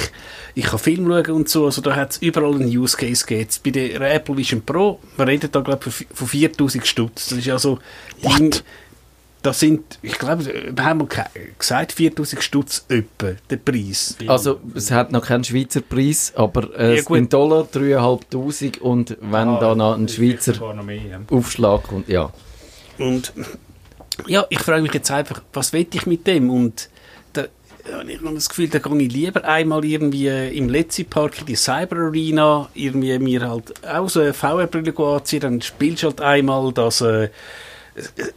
Ich 0.55 0.65
kann 0.65 0.79
Film 0.79 1.07
schauen 1.07 1.31
und 1.31 1.49
so. 1.49 1.65
Also 1.67 1.81
da 1.83 1.97
hat 1.97 2.13
es 2.13 2.19
überall 2.19 2.55
einen 2.55 2.69
Use 2.69 2.97
Case 2.97 3.25
gegeben. 3.25 3.41
Jetzt 3.43 3.63
Bei 3.63 3.71
der 3.71 4.15
Apple 4.15 4.37
Vision 4.37 4.63
Pro, 4.63 4.99
wir 5.17 5.27
reden 5.27 5.49
da 5.51 5.61
glaube 5.61 5.89
ich 5.89 6.07
von 6.13 6.29
4000 6.29 6.87
Stutz. 6.87 7.29
Das 7.29 7.39
ist 7.39 7.49
also... 7.49 7.79
What? 8.23 8.63
Das 9.43 9.59
sind, 9.59 9.99
ich 10.03 10.17
glaube, 10.21 10.45
wir 10.47 10.85
haben 10.85 11.09
gesagt, 11.59 11.91
4000 11.91 12.41
Stutz 12.45 12.85
etwa, 12.89 13.33
der 13.51 13.57
Preis. 13.57 14.17
also 14.29 14.61
es 14.77 14.93
hat 14.93 15.11
noch 15.11 15.27
keinen 15.27 15.43
Schweizer 15.43 15.81
Preis, 15.81 16.33
aber 16.37 16.79
äh, 16.79 17.01
Ja, 17.01 17.17
in 17.17 17.29
Dollar 17.29 17.65
3'500 17.75 18.79
und 18.79 19.17
wenn 19.21 19.49
Ah, 19.49 19.59
da 19.59 19.75
noch 19.75 19.97
ein 19.97 20.07
Schweizer 20.09 20.53
noch 20.73 20.85
mehr, 20.85 21.03
ja. 21.03 21.21
Aufschlag 21.29 21.83
kommt, 21.83 22.09
ja. 22.09 22.31
Und 22.99 23.33
ja, 24.29 24.45
ich 24.49 24.61
frage 24.61 24.83
mich 24.83 24.95
jetzt 24.95 25.11
einfach, 25.11 25.43
was 25.53 25.73
will 25.73 25.89
ich 25.93 26.07
mit 26.07 26.25
dem? 26.29 26.49
Und 26.49 26.89
habe 27.91 28.11
ich 28.11 28.21
noch 28.21 28.35
das 28.35 28.49
Gefühl, 28.49 28.69
da 28.69 28.79
gehe 28.79 29.03
ich 29.03 29.13
lieber 29.13 29.45
einmal 29.45 29.85
irgendwie 29.85 30.29
im 30.29 30.69
Letzi 30.69 31.05
Park 31.05 31.41
in 31.41 31.47
die 31.47 31.57
Cyber 31.57 31.97
Arena, 31.97 32.69
irgendwie 32.75 33.19
mir 33.19 33.49
halt 33.49 33.73
auch 33.87 34.09
so 34.09 34.21
eine 34.21 34.35
VR-Brille 34.35 34.95
anziehen, 34.97 35.41
dann 35.41 35.63
spielst 35.63 36.03
du 36.03 36.09
halt 36.09 36.21
einmal 36.21 36.73
das, 36.73 37.01
äh, 37.01 37.29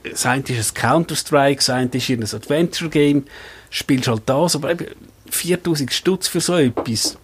das 0.04 0.26
eine 0.26 0.44
ist 0.44 0.76
ein 0.76 0.82
Counter-Strike, 0.82 1.58
das 1.58 1.70
eine 1.70 1.90
ist 1.94 2.10
ein 2.10 2.24
Adventure-Game, 2.24 3.26
spielst 3.70 4.08
halt 4.08 4.24
das, 4.26 4.56
aber 4.56 4.72
eben 4.72 4.88
4000 5.30 5.94
Stutz 5.94 6.28
für 6.28 6.42
so 6.42 6.56
etwas. 6.56 7.18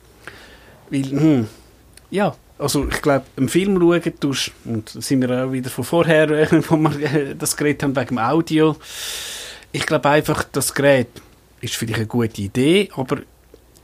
Weil, 0.89 1.03
hm, 1.03 1.47
ja, 2.09 2.35
also 2.57 2.87
ich 2.87 3.01
glaube, 3.01 3.25
einen 3.37 3.49
Film 3.49 3.79
schauen 3.79 4.19
tust, 4.19 4.51
und 4.65 4.95
da 4.95 5.01
sind 5.01 5.21
wir 5.21 5.45
auch 5.45 5.51
wieder 5.51 5.69
von 5.69 5.83
vorher, 5.83 6.29
äh, 6.29 6.47
wo 6.69 6.77
wir 6.77 7.13
äh, 7.13 7.35
das 7.35 7.57
Gerät 7.57 7.81
haben 7.83 7.95
wegen 7.95 8.07
dem 8.07 8.19
Audio. 8.19 8.75
Ich 9.71 9.85
glaube 9.85 10.09
einfach, 10.09 10.43
das 10.43 10.73
Gerät 10.73 11.07
ist 11.61 11.75
vielleicht 11.75 11.99
eine 11.99 12.07
gute 12.07 12.41
Idee, 12.41 12.89
aber 12.95 13.17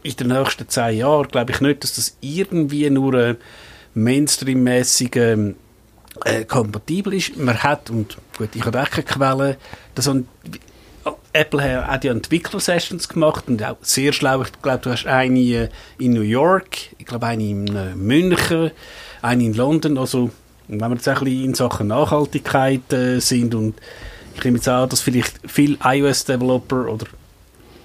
in 0.03 0.15
den 0.15 0.27
nächsten 0.27 0.67
zehn 0.67 0.97
Jahren 0.97 1.27
glaube 1.27 1.51
ich 1.51 1.61
nicht, 1.61 1.83
dass 1.83 1.95
das 1.95 2.17
irgendwie 2.21 2.89
nur 2.89 3.37
Mainstream-mäßig 3.93 5.15
ähm, 5.15 5.55
äh, 6.25 6.45
kompatibel 6.45 7.13
ist. 7.13 7.37
Man 7.37 7.61
hat, 7.61 7.89
und 7.89 8.17
gut, 8.37 8.49
ich 8.53 8.65
habe 8.65 8.81
auch 8.81 8.89
keine 8.89 9.05
Quelle, 9.05 9.57
das 9.95 10.07
an, 10.07 10.27
Apple 11.33 11.63
hat 11.63 11.87
hat 11.87 12.03
ja 12.03 12.11
Entwickler-Sessions 12.11 13.07
gemacht 13.09 13.45
und 13.47 13.63
auch 13.63 13.77
sehr 13.81 14.11
schlau. 14.11 14.41
Ich 14.41 14.61
glaube, 14.61 14.79
du 14.79 14.91
hast 14.91 15.05
eine 15.05 15.39
äh, 15.39 15.69
in 15.99 16.13
New 16.13 16.21
York, 16.21 16.77
ich 16.97 17.05
glaube 17.05 17.27
eine 17.27 17.43
in 17.43 17.75
äh, 17.75 17.95
München, 17.95 18.71
eine 19.21 19.43
in 19.43 19.53
London. 19.53 19.97
Also, 19.97 20.31
wenn 20.67 20.79
wir 20.79 20.89
jetzt 20.89 21.07
auch 21.07 21.19
ein 21.19 21.25
bisschen 21.25 21.45
in 21.45 21.53
Sachen 21.53 21.87
Nachhaltigkeit 21.87 22.91
äh, 22.91 23.19
sind 23.19 23.55
und 23.55 23.75
ich 24.35 24.43
nehme 24.43 24.57
jetzt 24.57 24.67
an, 24.67 24.89
dass 24.89 25.01
vielleicht 25.01 25.39
viele 25.47 25.77
iOS-Developer 25.83 26.91
oder 26.91 27.07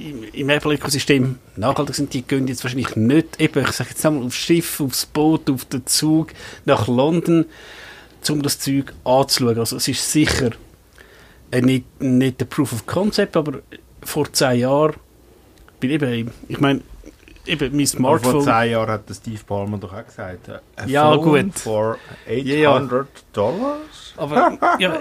im, 0.08 0.24
im 0.32 0.48
Apple-Ökosystem 0.50 1.38
nachhaltig 1.56 1.94
sind, 1.94 2.12
die 2.12 2.22
gehen 2.22 2.48
jetzt 2.48 2.64
wahrscheinlich 2.64 2.96
nicht, 2.96 3.40
eben, 3.40 3.64
ich 3.64 3.72
sage 3.72 3.90
jetzt 3.90 4.04
einmal, 4.04 4.24
aufs 4.24 4.36
Schiff, 4.36 4.80
aufs 4.80 5.06
Boot, 5.06 5.48
auf 5.50 5.64
den 5.66 5.86
Zug 5.86 6.32
nach 6.64 6.88
London, 6.88 7.46
um 8.28 8.42
das 8.42 8.58
Zeug 8.58 8.92
anzuschauen. 9.04 9.58
Also 9.58 9.76
es 9.76 9.88
ist 9.88 10.10
sicher 10.10 10.50
äh, 11.50 11.60
nicht, 11.60 12.00
nicht 12.00 12.40
der 12.40 12.46
Proof 12.46 12.72
of 12.72 12.86
Concept, 12.86 13.36
aber 13.36 13.60
vor 14.02 14.32
zehn 14.32 14.60
Jahren, 14.60 14.94
bin 15.80 15.90
eben, 15.90 16.30
ich 16.48 16.60
meine, 16.60 16.80
eben 17.46 17.76
mein 17.76 17.86
Aber 18.04 18.18
vor 18.18 18.20
Smartphone... 18.20 18.44
zehn 18.44 18.70
Jahren 18.72 18.90
hat 18.90 19.02
Steve 19.10 19.40
Ballmer 19.46 19.78
doch 19.78 19.92
auch 19.92 20.04
gesagt, 20.04 20.48
äh, 20.48 20.58
a 20.76 20.86
Ja, 20.86 21.12
phone 21.14 21.46
gut. 21.46 21.58
for 21.58 21.98
Ja, 22.28 22.34
ja. 22.54 22.74
800 22.74 23.08
Dollars? 23.32 24.14
Aber 24.16 24.58
ja, 24.78 24.94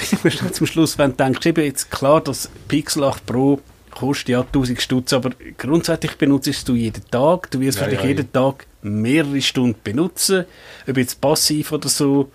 ich 0.00 0.22
muss 0.24 0.52
zum 0.52 0.66
Schluss, 0.66 0.98
wenn 0.98 1.10
du 1.12 1.16
denkst, 1.16 1.46
eben 1.46 1.64
jetzt 1.64 1.90
klar, 1.90 2.20
das 2.20 2.50
Pixel 2.68 3.04
8 3.04 3.24
Pro 3.26 3.60
kostet 3.98 4.28
ja 4.28 4.40
1000 4.40 4.80
Stutz, 4.80 5.12
aber 5.12 5.30
grundsätzlich 5.56 6.16
benutzt 6.16 6.68
du 6.68 6.74
jeden 6.74 7.04
Tag, 7.10 7.50
du 7.50 7.60
wirst 7.60 7.78
Ja, 7.78 7.84
vielleicht 7.84 8.02
ja, 8.02 8.08
jeden 8.08 8.32
Tag 8.32 8.66
mehrere 8.82 9.40
Stunden 9.40 9.78
benutzen, 9.82 10.44
ob 10.88 10.96
jetzt 10.96 11.20
passiv 11.20 11.72
oder 11.72 11.88
so. 11.88 12.30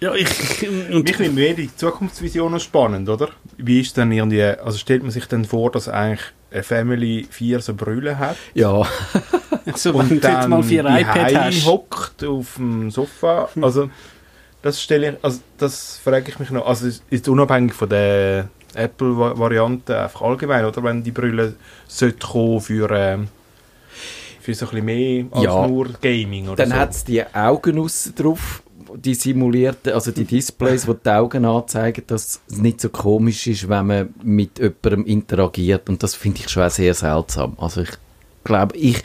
Ja, 0.00 0.14
ich... 0.14 0.28
Und, 0.92 1.04
Mich 1.04 1.18
nimmt 1.18 1.34
mehr 1.34 1.54
die 1.54 1.74
Zukunftsvisionen 1.74 2.60
spannend, 2.60 3.08
oder? 3.08 3.30
Wie 3.56 3.80
ist 3.80 3.96
denn 3.96 4.12
irgendwie, 4.12 4.42
also 4.44 4.78
stellt 4.78 5.02
man 5.02 5.10
sich 5.10 5.26
dann 5.26 5.44
vor, 5.44 5.72
dass 5.72 5.88
eigentlich 5.88 6.24
eine 6.52 6.62
Family 6.62 7.26
vier 7.28 7.60
so 7.60 7.74
Brüllen 7.74 8.18
hat? 8.18 8.36
Ja, 8.54 8.86
so, 9.74 9.98
wenn 9.98 10.20
du 10.20 10.28
jetzt 10.28 10.48
mal 10.48 10.62
vier 10.62 10.84
iPad 10.84 11.34
hast. 11.34 11.66
hockt 11.66 12.22
auf 12.22 12.54
dem 12.56 12.92
Sofa, 12.92 13.48
also 13.60 13.90
das 14.62 14.80
stelle 14.80 15.10
ich, 15.10 15.24
also 15.24 15.40
das 15.58 15.98
frage 15.98 16.30
ich 16.30 16.38
mich 16.38 16.50
noch, 16.50 16.66
also 16.66 16.86
ist 16.86 17.02
ist 17.10 17.28
unabhängig 17.28 17.74
von 17.74 17.88
der 17.88 18.48
Apple-Variante 18.74 19.98
einfach 19.98 20.22
allgemein, 20.22 20.64
oder? 20.64 20.82
Wenn 20.82 21.02
die 21.02 21.10
Brille 21.10 21.54
sollte 21.86 22.26
kommen 22.26 22.60
für, 22.60 22.90
ähm, 22.90 23.28
für 24.40 24.54
so 24.54 24.66
ein 24.66 24.70
bisschen 24.70 24.84
mehr 24.86 25.24
als 25.32 25.44
Ja. 25.44 25.66
nur 25.66 25.88
Gaming 26.00 26.48
oder 26.48 26.56
dann 26.56 26.70
so. 26.70 26.76
hat 26.76 26.90
es 26.92 27.04
die 27.04 27.22
Augen 27.34 27.78
aussen 27.78 28.14
drauf, 28.14 28.62
die 28.94 29.14
simulierten, 29.14 29.92
also 29.92 30.10
die 30.12 30.24
Displays, 30.24 30.86
die 30.86 30.94
die 31.04 31.10
Augen 31.10 31.44
anzeigen, 31.44 32.04
dass 32.06 32.40
es 32.48 32.56
nicht 32.58 32.80
so 32.80 32.88
komisch 32.88 33.46
ist, 33.46 33.68
wenn 33.68 33.86
man 33.86 34.14
mit 34.22 34.58
jemandem 34.58 35.04
interagiert. 35.04 35.88
Und 35.88 36.02
das 36.02 36.14
finde 36.14 36.40
ich 36.40 36.48
schon 36.48 36.68
sehr 36.70 36.94
seltsam. 36.94 37.54
Also 37.58 37.82
ich 37.82 37.90
glaube, 38.44 38.76
ich, 38.76 39.02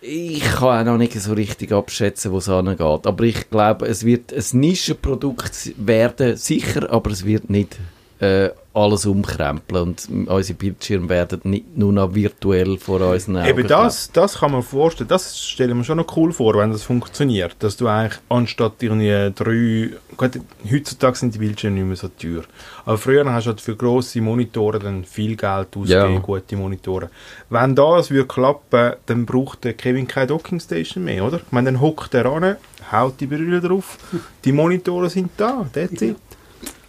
ich 0.00 0.40
kann 0.42 0.88
auch 0.88 0.92
noch 0.92 0.98
nicht 0.98 1.20
so 1.20 1.32
richtig 1.34 1.70
abschätzen, 1.72 2.32
wo 2.32 2.38
es 2.38 2.48
angeht. 2.48 2.80
Aber 2.80 3.22
ich 3.24 3.48
glaube, 3.50 3.86
es 3.86 4.04
wird 4.04 4.32
ein 4.32 4.58
Nischenprodukt 4.60 5.72
werden, 5.76 6.36
sicher, 6.36 6.90
aber 6.90 7.10
es 7.12 7.24
wird 7.24 7.50
nicht 7.50 7.76
äh, 8.20 8.50
alles 8.74 9.06
umkrempeln 9.06 9.82
und 9.82 10.28
unsere 10.28 10.56
Bildschirme 10.56 11.08
werden 11.08 11.40
nicht 11.44 11.76
nur 11.76 11.92
noch 11.92 12.14
virtuell 12.14 12.78
vor 12.78 13.00
unseren 13.00 13.38
Augen 13.38 13.48
Eben 13.48 13.66
das, 13.66 14.10
das 14.12 14.38
kann 14.38 14.52
man 14.52 14.62
vorstellen, 14.62 15.08
das 15.08 15.40
stelle 15.40 15.70
ich 15.70 15.76
mir 15.76 15.84
schon 15.84 15.96
noch 15.98 16.16
cool 16.16 16.32
vor, 16.32 16.54
wenn 16.56 16.70
das 16.70 16.84
funktioniert, 16.84 17.56
dass 17.58 17.76
du 17.76 17.88
eigentlich 17.88 18.20
anstatt 18.28 18.74
irgendwie 18.80 19.32
drei, 19.34 19.90
gut, 20.16 20.40
heutzutage 20.70 21.16
sind 21.16 21.34
die 21.34 21.38
Bildschirme 21.38 21.76
nicht 21.76 21.86
mehr 21.86 21.96
so 21.96 22.08
teuer, 22.08 22.44
aber 22.84 22.98
früher 22.98 23.24
hast 23.32 23.46
du 23.46 23.50
halt 23.50 23.60
für 23.60 23.74
grosse 23.74 24.20
Monitore 24.20 24.78
dann 24.78 25.04
viel 25.04 25.34
Geld 25.34 25.76
ausgegeben, 25.76 26.14
Ja. 26.14 26.18
gute 26.20 26.56
Monitore. 26.56 27.10
Wenn 27.50 27.74
das 27.74 28.10
würde 28.10 28.28
klappen, 28.28 28.92
dann 29.06 29.26
braucht 29.26 29.64
der 29.64 29.74
Kevin 29.74 30.06
keine 30.06 30.28
Dockingstation 30.28 31.04
mehr, 31.04 31.24
oder? 31.24 31.38
Ich 31.38 31.52
meine, 31.52 31.72
dann 31.72 31.80
hockt 31.80 32.14
er 32.14 32.26
an, 32.26 32.56
haut 32.92 33.20
die 33.20 33.26
Brille 33.26 33.60
drauf, 33.60 33.98
die 34.44 34.52
Monitore 34.52 35.10
sind 35.10 35.30
da, 35.36 35.66
that's 35.72 36.00
it. 36.02 36.16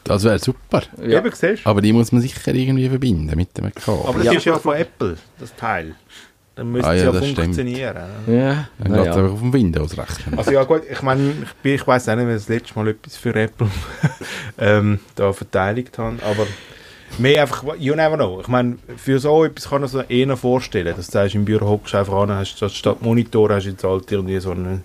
Das 0.10 0.24
wäre 0.24 0.40
super. 0.40 0.82
Ja. 1.02 1.20
Eben, 1.20 1.32
siehst 1.34 1.66
du? 1.66 1.70
Aber 1.70 1.82
die 1.82 1.94
muss 1.94 2.12
man 2.12 2.22
sicher 2.22 2.54
irgendwie 2.54 2.90
verbinden 2.90 3.32
mit 3.38 3.58
dem 3.58 3.74
Kabel. 3.74 4.00
Aber 4.06 4.18
das 4.18 4.26
Ja. 4.26 4.32
ist 4.34 4.46
ja 4.46 4.58
von 4.60 4.76
Apple, 4.76 5.18
das 5.40 5.56
Teil. 5.56 5.96
Dann 6.56 6.72
müsste 6.74 6.90
Ah, 6.90 6.94
es 6.96 7.00
ja, 7.02 7.06
ja, 7.08 7.12
das 7.14 7.24
stimmt. 7.24 7.40
funktionieren. 7.40 7.96
Ja, 8.28 8.68
Dann 8.80 8.92
geht 8.92 9.00
es 9.02 9.06
ja. 9.06 9.14
einfach 9.16 9.32
auf 9.32 9.40
dem 9.40 9.54
Windows-Rechner. 9.54 10.38
Also 10.38 10.52
ja 10.52 10.64
gut, 10.66 10.82
ich 10.92 11.02
meine, 11.02 11.32
ich, 11.44 11.54
bin- 11.64 11.76
ich 11.76 11.88
weiß 11.88 12.10
auch 12.10 12.16
nicht, 12.18 12.28
wer 12.28 12.34
das 12.34 12.50
letzte 12.50 12.76
Mal 12.78 12.88
etwas 12.90 13.16
für 13.16 13.34
Apple 13.34 13.68
ähm, 14.58 15.00
da 15.16 15.32
verteidigt 15.32 15.98
haben, 15.98 16.20
aber 16.30 16.46
mehr 17.18 17.44
einfach, 17.44 17.64
you 17.78 17.96
never 17.96 18.16
know. 18.18 18.42
Ich 18.42 18.48
meine, 18.50 18.78
für 18.98 19.20
so 19.20 19.46
etwas 19.46 19.70
kann 19.70 19.82
man 19.82 19.90
sich 19.90 20.04
eher 20.10 20.36
vorstellen, 20.36 20.94
dass 20.98 21.06
du 21.06 21.12
sagst, 21.14 21.36
im 21.36 21.46
Büro 21.46 21.66
hockst 21.68 21.94
du 21.94 21.98
einfach 21.98 22.14
an, 22.24 22.32
hast 22.32 22.58
statt- 22.76 23.02
Monitor 23.02 23.50
hast 23.52 23.64
du 23.66 23.70
jetzt 23.70 23.84
halt 23.86 24.12
irgendwie 24.12 24.40
so 24.40 24.52
einen 24.52 24.84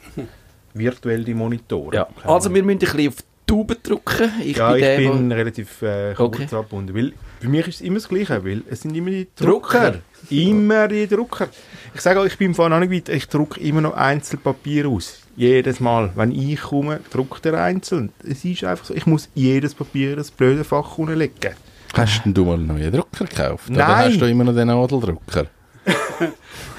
virtuelle 0.74 1.34
Monitor. 1.34 1.92
Ja. 1.94 2.06
Also 2.24 2.52
wir 2.54 2.62
müssen 2.62 2.76
ein 2.76 2.78
bisschen 2.78 3.08
auf 3.08 3.16
die 3.16 3.24
Tube 3.46 3.76
drücken. 3.82 4.30
Ich 4.42 4.56
ja, 4.56 4.68
bin 4.72 4.76
ich 4.78 4.82
der, 4.84 4.96
bin 4.98 5.28
der- 5.28 5.38
relativ 5.38 5.82
äh, 5.82 6.14
kurz 6.14 6.34
Okay. 6.40 6.44
abgebunden, 6.56 6.94
weil 6.94 7.12
für 7.40 7.48
mich 7.48 7.66
ist 7.68 7.74
es 7.76 7.80
immer 7.82 7.96
das 7.96 8.08
Gleiche, 8.08 8.44
weil 8.44 8.62
es 8.70 8.80
sind 8.82 8.94
immer 8.96 9.10
die 9.10 9.28
Drucker. 9.36 9.90
Drucker. 9.92 10.00
immer 10.30 10.88
die 10.88 11.06
Drucker. 11.06 11.48
Ich 11.94 12.00
sage 12.00 12.20
euch, 12.20 12.32
ich 12.32 12.38
bin 12.38 12.54
vorhin 12.54 12.72
noch 12.78 12.80
nicht 12.86 12.92
weit, 13.08 13.14
ich 13.14 13.28
drucke 13.28 13.60
immer 13.60 13.80
noch 13.82 13.94
Einzelpapier 13.94 14.88
aus. 14.88 15.20
Jedes 15.36 15.80
Mal, 15.80 16.10
wenn 16.14 16.30
ich 16.32 16.60
komme, 16.60 17.00
druckt 17.10 17.44
er 17.46 17.60
einzeln. 17.62 18.12
Es 18.22 18.44
ist 18.44 18.64
einfach 18.64 18.84
so, 18.86 18.94
ich 18.94 19.04
muss 19.06 19.28
jedes 19.34 19.74
Papier 19.74 20.12
in 20.12 20.16
das 20.16 20.30
blöde 20.30 20.64
Fach 20.64 20.96
unlegen. 20.96 21.54
Hast 21.92 22.24
denn 22.24 22.32
du 22.34 22.44
mal 22.44 22.54
einen 22.54 22.66
neuen 22.68 22.90
Drucker 22.92 23.24
gekauft? 23.24 23.68
Oder 23.70 23.78
Nein. 23.78 24.12
hast 24.12 24.20
du 24.20 24.26
immer 24.26 24.44
noch 24.44 24.54
den 24.54 24.68
Nadeldrucker? 24.68 25.46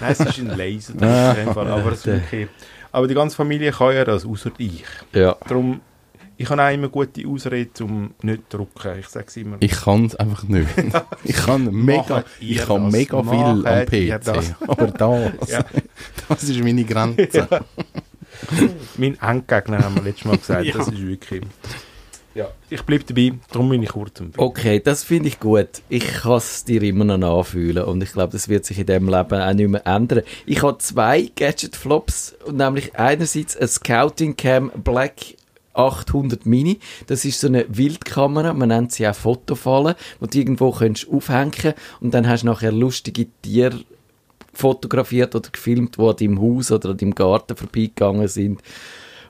Nein, 0.01 0.12
es 0.12 0.19
ist 0.19 0.39
ein 0.39 0.58
Laser, 0.58 0.93
Ah. 1.01 1.54
Fall, 1.54 1.67
aber, 1.67 1.93
aber 2.91 3.08
die 3.08 3.13
ganze 3.13 3.36
Familie 3.36 3.71
kann 3.71 3.93
ja 3.93 4.04
das, 4.06 4.25
außer 4.25 4.51
ich. 4.58 4.84
ja. 5.13 5.36
Darum, 5.47 5.80
ich 6.38 6.50
habe 6.50 6.62
auch 6.63 6.74
immer 6.74 6.89
gute 6.89 7.28
Ausreden, 7.28 7.84
um 7.84 8.13
nicht 8.21 8.43
zu 8.50 8.58
drucken. 8.58 9.00
Ich 9.00 9.08
sage 9.08 9.26
es 9.28 9.38
immer. 9.38 9.58
Ich 9.60 9.71
kann 9.71 10.06
es 10.06 10.15
einfach 10.15 10.43
nicht. 10.43 10.67
Ich 11.24 11.36
kann 11.36 11.71
mega, 11.74 12.24
ich 12.39 12.58
kann 12.58 12.84
das? 12.86 12.91
mega 12.93 13.24
viel 13.24 13.67
am 13.67 13.86
PC. 13.86 14.24
das? 14.24 14.54
Aber 14.67 14.88
das, 14.88 15.50
Ja. 15.52 15.65
das 16.30 16.43
ist 16.43 16.63
meine 16.63 16.84
Grenze. 16.84 17.48
Mein 18.98 19.17
Endgegner 19.21 19.80
haben 19.84 19.95
wir 19.95 20.04
letztes 20.04 20.26
Mal 20.26 20.38
gesagt, 20.38 20.65
Ja. 20.65 20.78
das 20.78 20.88
ist 20.89 21.02
wirklich... 21.06 21.43
Ja, 22.34 22.50
ich 22.69 22.82
bleibe 22.84 23.06
dabei, 23.06 23.32
darum 23.50 23.69
bin 23.69 23.82
ich 23.82 23.88
kurz 23.89 24.19
und 24.19 24.38
Okay, 24.38 24.82
das 24.82 25.06
finde 25.06 25.30
ich 25.30 25.39
gut. 25.39 25.69
Ich 25.88 26.06
kann 26.06 26.34
es 26.34 26.65
dir 26.65 26.84
immer 26.84 27.06
noch 27.06 27.17
nachfühlen 27.17 27.86
und 27.86 28.04
ich 28.04 28.12
glaube, 28.12 28.34
das 28.34 28.50
wird 28.50 28.65
sich 28.65 28.78
in 28.78 28.88
dem 28.88 29.08
Leben 29.08 29.39
auch 29.41 29.54
nicht 29.54 29.69
mehr 29.69 29.88
ändern. 29.88 30.21
Ich 30.45 30.62
habe 30.62 30.78
zwei 30.80 31.32
Gadget-Flops, 31.34 32.36
nämlich 32.52 32.93
einerseits 33.00 33.56
ein 33.56 33.69
Scouting 33.69 34.36
Cam 34.36 34.69
Black 34.84 35.13
800 35.75 36.45
Mini. 36.45 36.79
Das 37.07 37.25
ist 37.25 37.39
so 37.39 37.47
eine 37.47 37.65
Wildkamera, 37.69 38.53
man 38.53 38.69
nennt 38.69 38.91
sie 38.91 39.07
auch 39.07 39.15
Fotofallen, 39.15 39.95
die 40.21 40.27
du 40.27 40.38
irgendwo 40.38 40.71
könntest 40.71 41.07
aufhängen 41.11 41.73
und 41.99 42.13
dann 42.13 42.27
hast 42.27 42.43
du 42.43 42.47
nachher 42.47 42.71
lustige 42.71 43.27
Tiere 43.41 43.79
fotografiert 44.53 45.35
oder 45.35 45.49
gefilmt, 45.49 45.97
die 45.97 46.01
an 46.01 46.15
deinem 46.15 46.41
Haus 46.41 46.71
oder 46.71 46.89
an 46.91 46.97
deinem 46.97 47.15
Garten 47.15 47.55
vorbeigegangen 47.57 48.27
sind 48.27 48.61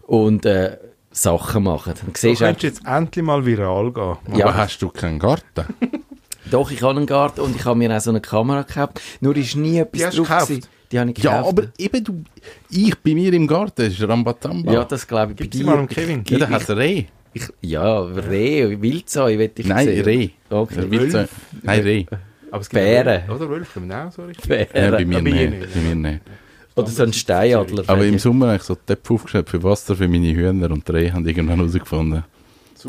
und 0.03 0.45
äh, 0.45 0.77
Sachen 1.11 1.63
machen. 1.63 1.93
Dann 1.97 2.13
Du 2.13 2.19
siehst 2.19 2.41
könntest 2.41 2.63
jetzt 2.63 2.85
endlich 2.85 3.25
mal 3.25 3.45
viral 3.45 3.91
gehen. 3.91 4.17
Ja. 4.37 4.45
Aber 4.47 4.57
hast 4.57 4.79
du 4.79 4.89
keinen 4.89 5.17
Garten? 5.19 5.65
Doch, 6.51 6.69
ich 6.69 6.83
habe 6.83 6.95
einen 6.97 7.07
Garten 7.07 7.41
und 7.41 7.55
ich 7.55 7.65
habe 7.65 7.77
mir 7.77 7.95
auch 7.95 7.99
so 8.01 8.11
eine 8.11 8.21
Kamera 8.21 8.61
gekauft. 8.61 9.01
Nur 9.19 9.35
ist 9.35 9.55
nie 9.55 9.79
etwas 9.79 9.97
Die 9.97 10.05
hast 10.05 10.17
du 10.17 10.23
drauf 10.23 10.27
gekauft? 10.29 10.47
gewesen. 10.49 10.67
Die 10.91 10.99
habe 10.99 11.11
ich 11.11 11.17
Ja, 11.23 11.37
gekauft. 11.37 11.59
aber 11.59 11.67
eben 11.77 12.03
du, 12.03 12.23
ich 12.69 12.95
bei 12.99 13.13
mir 13.15 13.33
im 13.33 13.47
Garten, 13.47 13.81
ist 13.87 14.01
Rambazamba. 14.07 14.71
Ja, 14.71 14.83
das 14.83 15.07
glaube 15.07 15.31
ich 15.33 15.37
Gib 15.37 15.51
bei 15.51 15.57
sie 15.57 15.63
dir. 15.63 15.69
mal 15.69 15.77
dem 15.77 15.87
Kevin. 15.87 16.23
ja, 16.27 16.37
der 16.37 16.49
hat 16.49 16.69
Reh. 16.69 17.05
Ich, 17.33 17.43
ja, 17.61 17.99
Reh, 17.99 18.81
Wildsau, 18.81 19.27
will 19.27 19.51
ich 19.57 19.65
Nein, 19.65 19.85
sehen. 19.87 20.03
Reh. 20.05 20.29
Okay. 20.49 21.09
So- 21.09 21.25
Nein, 21.63 21.81
Reh. 21.81 22.05
Aber 22.51 22.61
es 22.61 22.69
gibt 22.69 22.81
Bären. 22.83 23.21
ja 23.27 23.33
Oder 23.35 23.49
Wölfe, 23.49 23.81
so 24.15 24.23
richtig. 24.23 24.49
Ja, 24.49 24.89
Bären. 24.89 24.91
bei 24.91 25.05
mir 25.05 25.21
nicht. 25.21 25.49
nicht. 25.59 25.73
Bei 25.73 25.79
mir 25.81 25.95
nicht. 25.95 26.21
Oder 26.75 26.87
so 26.87 27.03
ein 27.03 27.13
Steinadler. 27.13 27.83
Aber 27.87 28.05
im 28.05 28.19
Sommer 28.19 28.47
habe 28.47 28.57
ich 28.57 28.63
so 28.63 28.75
Töpfe 28.75 29.13
aufgestellt 29.13 29.49
für 29.49 29.61
Wasser 29.63 29.95
für 29.95 30.07
meine 30.07 30.33
Hühner 30.33 30.71
und 30.71 30.87
die 30.87 30.91
Rehe 30.91 31.13
haben 31.13 31.25
irgendwann 31.27 31.57
herausgefunden, 31.57 32.23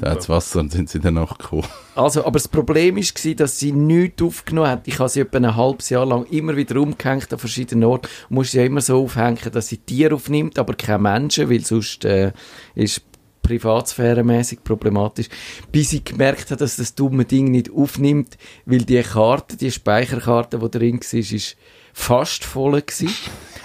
da 0.01 0.11
hat 0.11 0.29
Wasser 0.29 0.61
und 0.61 0.73
sind 0.73 0.89
sie 0.89 1.01
danach 1.01 1.39
gekommen. 1.39 1.65
Also, 1.95 2.21
aber 2.25 2.33
das 2.33 2.49
Problem 2.49 2.97
war, 2.97 3.35
dass 3.35 3.59
sie 3.59 3.73
nichts 3.73 4.23
aufgenommen 4.23 4.69
hat. 4.69 4.89
Ich 4.89 4.99
habe 4.99 5.09
sie 5.09 5.21
etwa 5.21 5.39
ein 5.39 5.57
halbes 5.57 5.91
Jahr 5.91 6.07
lang 6.07 6.25
immer 6.27 6.57
wieder 6.57 6.81
umgehängt 6.81 7.33
an 7.33 7.39
verschiedenen 7.39 7.85
Orten. 7.85 8.09
Du 8.29 8.35
musst 8.35 8.53
sie 8.53 8.59
ja 8.59 8.65
immer 8.65 8.81
so 8.81 9.03
aufhängen, 9.03 9.39
dass 9.53 9.69
sie 9.69 9.79
Tiere 9.79 10.15
aufnimmt, 10.15 10.59
aber 10.59 10.75
keine 10.75 10.99
Menschen, 10.99 11.51
weil 11.51 11.65
sonst 11.65 12.05
äh, 12.05 12.33
ist 12.75 13.03
privatsphäremäßig 13.47 14.65
problematisch. 14.65 15.29
Bis 15.71 15.93
ich 15.93 16.05
gemerkt 16.05 16.51
habe, 16.51 16.57
dass 16.57 16.77
das 16.77 16.95
dumme 16.95 17.25
Ding 17.25 17.51
nicht 17.51 17.71
aufnimmt, 17.71 18.37
weil 18.65 18.85
die 18.85 19.01
Karte, 19.03 19.57
die 19.57 19.71
Speicherkarte, 19.71 20.59
die 20.59 20.71
drin 20.71 21.01
war, 21.01 21.19
ist 21.19 21.57
fast 21.99 22.45
voll 22.45 22.81
gewesen. 22.83 23.09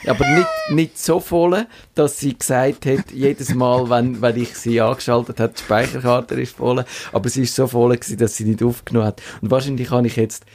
Aber 0.07 0.25
nicht, 0.35 0.47
nicht 0.71 0.97
so 0.97 1.19
voll, 1.19 1.67
dass 1.93 2.17
sie 2.19 2.35
gesagt 2.37 2.87
hat, 2.87 3.11
jedes 3.11 3.53
Mal, 3.53 3.87
wenn, 3.89 4.19
wenn 4.21 4.35
ich 4.41 4.55
sie 4.57 4.81
angeschaltet 4.81 5.39
habe, 5.39 5.53
die 5.55 5.61
Speicherkarte 5.61 6.41
ist 6.41 6.55
voll. 6.55 6.83
Aber 7.11 7.29
sie 7.29 7.43
ist 7.43 7.53
so 7.53 7.67
voll 7.67 7.95
gewesen, 7.95 8.17
dass 8.17 8.35
sie 8.35 8.45
nicht 8.45 8.63
aufgenommen 8.63 9.05
hat. 9.07 9.21
Und 9.41 9.51
wahrscheinlich 9.51 9.91
habe 9.91 10.07
ich 10.07 10.15
jetzt, 10.15 10.45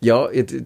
ja, 0.00 0.26
d- 0.28 0.64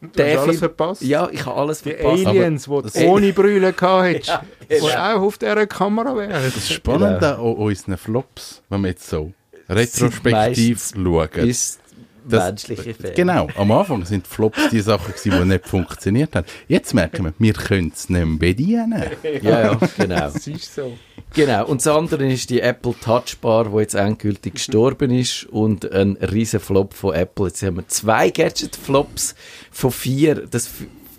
Du 0.00 0.06
hast 0.06 0.16
der 0.16 0.40
alles 0.40 0.58
verpasst. 0.60 1.02
ja, 1.02 1.28
ich 1.32 1.44
habe 1.44 1.56
alles 1.60 1.82
Die 1.82 1.90
verpasst. 1.90 2.26
Aliens, 2.26 2.64
die 2.66 2.82
das- 2.82 2.92
du 2.92 3.00
ohne 3.04 3.32
Brille 3.32 3.72
gehabt 3.72 4.26
Ja, 4.28 4.42
die 4.62 4.66
genau. 4.76 4.86
auch 5.16 5.22
auf 5.22 5.38
dieser 5.38 5.66
Kamera 5.66 6.16
wären. 6.16 6.30
Das 6.44 6.56
ist 6.56 6.72
spannend 6.72 7.20
an 7.22 7.38
unseren 7.40 7.96
Flops, 7.98 8.62
wenn 8.70 8.82
wir 8.82 8.88
jetzt 8.90 9.08
so 9.10 9.32
retrospektiv 9.68 10.92
schauen. 10.94 11.28
ist 11.48 11.80
das, 12.28 12.44
Menschliche 12.44 12.94
Fehler. 12.94 13.14
Genau, 13.14 13.48
am 13.56 13.70
Anfang 13.72 14.04
sind 14.04 14.26
die 14.26 14.30
Flops 14.30 14.70
die 14.70 14.80
Sachen, 14.80 15.12
gewesen, 15.12 15.32
die 15.42 15.44
nicht 15.48 15.66
funktioniert 15.66 16.34
haben. 16.34 16.46
Jetzt 16.68 16.94
merken 16.94 17.24
wir, 17.26 17.34
wir 17.38 17.52
können 17.54 17.92
es 17.94 18.08
nicht 18.08 18.24
mehr 18.26 18.38
bedienen. 18.38 19.02
Ja, 19.42 19.60
ja, 19.72 19.74
genau. 19.96 20.16
Das 20.16 20.46
ist 20.46 20.74
so. 20.74 20.96
genau. 21.34 21.66
Und 21.66 21.80
das 21.84 21.86
andere 21.88 22.26
ist 22.32 22.50
die 22.50 22.60
Apple 22.60 22.94
Touch 23.00 23.38
Bar, 23.40 23.70
die 23.70 23.76
jetzt 23.78 23.94
endgültig 23.94 24.54
gestorben 24.54 25.10
ist 25.10 25.44
und 25.44 25.90
ein 25.92 26.16
riesen 26.16 26.60
Flop 26.60 26.94
von 26.94 27.14
Apple. 27.14 27.46
Jetzt 27.46 27.62
haben 27.62 27.76
wir 27.76 27.86
zwei 27.88 28.30
Gadget-Flops 28.30 29.34
von 29.70 29.90
vier. 29.90 30.46
Das, 30.50 30.70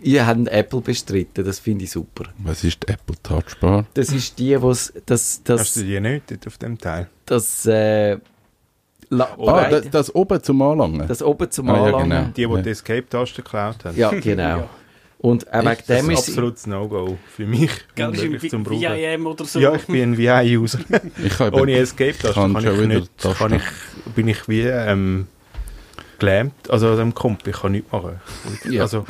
ihr 0.01 0.25
habt 0.25 0.47
Apple 0.47 0.81
bestritten, 0.81 1.45
das 1.45 1.59
finde 1.59 1.85
ich 1.85 1.91
super. 1.91 2.25
Was 2.39 2.63
ist 2.63 2.83
die 2.83 2.93
Apple 2.93 3.15
Touch 3.21 3.57
Bar? 3.59 3.85
Das 3.93 4.09
ist 4.09 4.39
die, 4.39 4.61
was 4.61 4.93
das, 5.05 5.41
Hast 5.47 5.49
das, 5.49 5.73
du 5.75 5.83
die 5.83 5.99
nicht 5.99 6.45
auf 6.47 6.57
dem 6.57 6.77
Teil? 6.77 7.09
das, 7.25 7.65
äh, 7.65 8.17
La 9.11 9.25
Ah, 9.25 9.35
Breit- 9.35 9.71
das, 9.71 9.89
das 9.89 10.15
oben 10.15 10.41
zum 10.43 10.61
Anlangen. 10.61 11.07
das 11.07 11.21
oben 11.23 11.49
zum 11.49 11.69
Ah, 11.69 11.77
ja, 11.77 11.83
Anlangen. 11.85 12.09
genau. 12.09 12.23
Die, 12.27 12.33
die 12.33 12.41
Ja. 12.55 12.61
die 12.61 12.69
Escape-Taste 12.69 13.41
geklaut 13.41 13.83
haben. 13.85 13.97
Ja, 13.97 14.09
genau. 14.11 14.69
Und 15.21 15.51
auch 15.51 15.59
wegen 15.59 15.65
Das 15.65 15.85
dem 15.85 16.09
ist 16.11 16.19
ist 16.19 16.27
ein 16.29 16.31
absolutes 16.31 16.67
No-Go 16.67 17.17
für 17.35 17.45
mich. 17.45 17.71
Gell, 17.95 18.13
ist 18.13 18.21
unmöglich 18.23 18.51
zum 18.51 18.63
Brauchen. 18.63 18.81
VIM 18.81 19.25
oder 19.27 19.43
so. 19.45 19.59
Ja, 19.59 19.73
ich 19.75 19.85
bin 19.87 20.13
ein 20.13 20.17
VI-User. 20.17 20.79
Ohne 21.51 21.73
Escape-Taste 21.73 22.33
kann 22.33 22.53
kann, 22.53 22.81
ich 22.81 22.87
nicht, 22.87 23.11
kann 23.37 23.53
ich, 23.53 23.63
bin 24.15 24.27
ich 24.29 24.47
wie 24.47 24.61
ähm, 24.61 25.27
gelähmt, 26.19 26.53
also 26.69 26.89
an 26.91 26.97
dem 26.97 27.13
Komp, 27.15 27.45
ich 27.47 27.55
kann 27.59 27.71
nichts 27.73 27.91
machen. 27.91 28.21
Und, 28.63 28.71
Ja. 28.71 28.83
Also, 28.83 29.05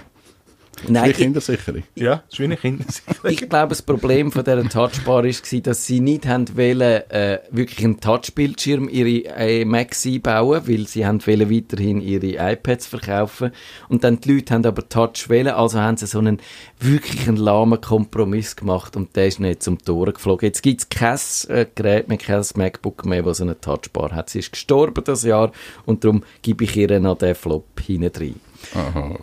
Nein, 0.87 1.05
Wie 1.05 1.09
ich, 1.11 1.17
Kindersicherung. 1.17 1.83
ja, 1.95 2.23
das 2.29 2.33
ist 2.33 2.39
wie 2.39 2.43
ein 2.45 2.57
Kind. 2.59 2.85
ich 3.23 3.37
glaube, 3.37 3.69
das 3.69 3.81
Problem 3.81 4.31
von 4.31 4.43
dieser 4.43 4.67
Touchbar 4.69 5.23
war, 5.23 5.61
dass 5.61 5.85
sie 5.85 5.99
nicht 5.99 6.25
haben 6.27 6.45
wollen, 6.55 6.81
äh, 7.09 7.39
wirklich 7.51 7.83
einen 7.85 7.99
Touchbildschirm 7.99 8.87
ihre 8.89 9.25
äh, 9.35 9.65
Macs 9.65 10.05
einbauen, 10.05 10.67
weil 10.67 10.87
sie 10.87 11.05
haben 11.05 11.25
wollen 11.25 11.49
weiterhin 11.51 12.01
ihre 12.01 12.51
iPads 12.53 12.87
verkaufen. 12.87 13.51
Und 13.89 14.03
dann 14.03 14.19
die 14.21 14.33
Leute 14.33 14.53
haben 14.53 14.65
aber 14.65 14.87
Touch 14.87 15.29
wollen, 15.29 15.47
also 15.47 15.79
haben 15.79 15.97
sie 15.97 16.07
so 16.07 16.19
einen 16.19 16.39
wirklich 16.79 17.27
einen 17.27 17.37
lahmen 17.37 17.81
Kompromiss 17.81 18.55
gemacht 18.55 18.95
und 18.95 19.15
der 19.15 19.27
ist 19.27 19.39
nicht 19.39 19.63
zum 19.63 19.77
Tor 19.79 20.11
geflogen. 20.13 20.47
Jetzt 20.47 20.63
gibt 20.63 20.81
es 20.81 20.89
kein 20.89 21.09
äh, 21.49 21.65
Gerät 21.75 22.07
mehr, 22.07 22.17
kein 22.17 22.43
MacBook 22.55 23.05
mehr, 23.05 23.23
das 23.23 23.37
so 23.37 23.43
eine 23.43 23.59
Touchbar 23.59 24.11
hat. 24.11 24.29
Sie 24.29 24.39
ist 24.39 24.51
gestorben 24.51 25.03
das 25.03 25.23
Jahr 25.23 25.51
und 25.85 26.03
darum 26.03 26.23
gebe 26.41 26.63
ich 26.63 26.75
ihr 26.77 26.99
noch 26.99 27.17
den 27.17 27.35
Flop 27.35 27.65
hinten 27.79 28.11
rein. 28.17 28.35
Aha. 28.75 29.17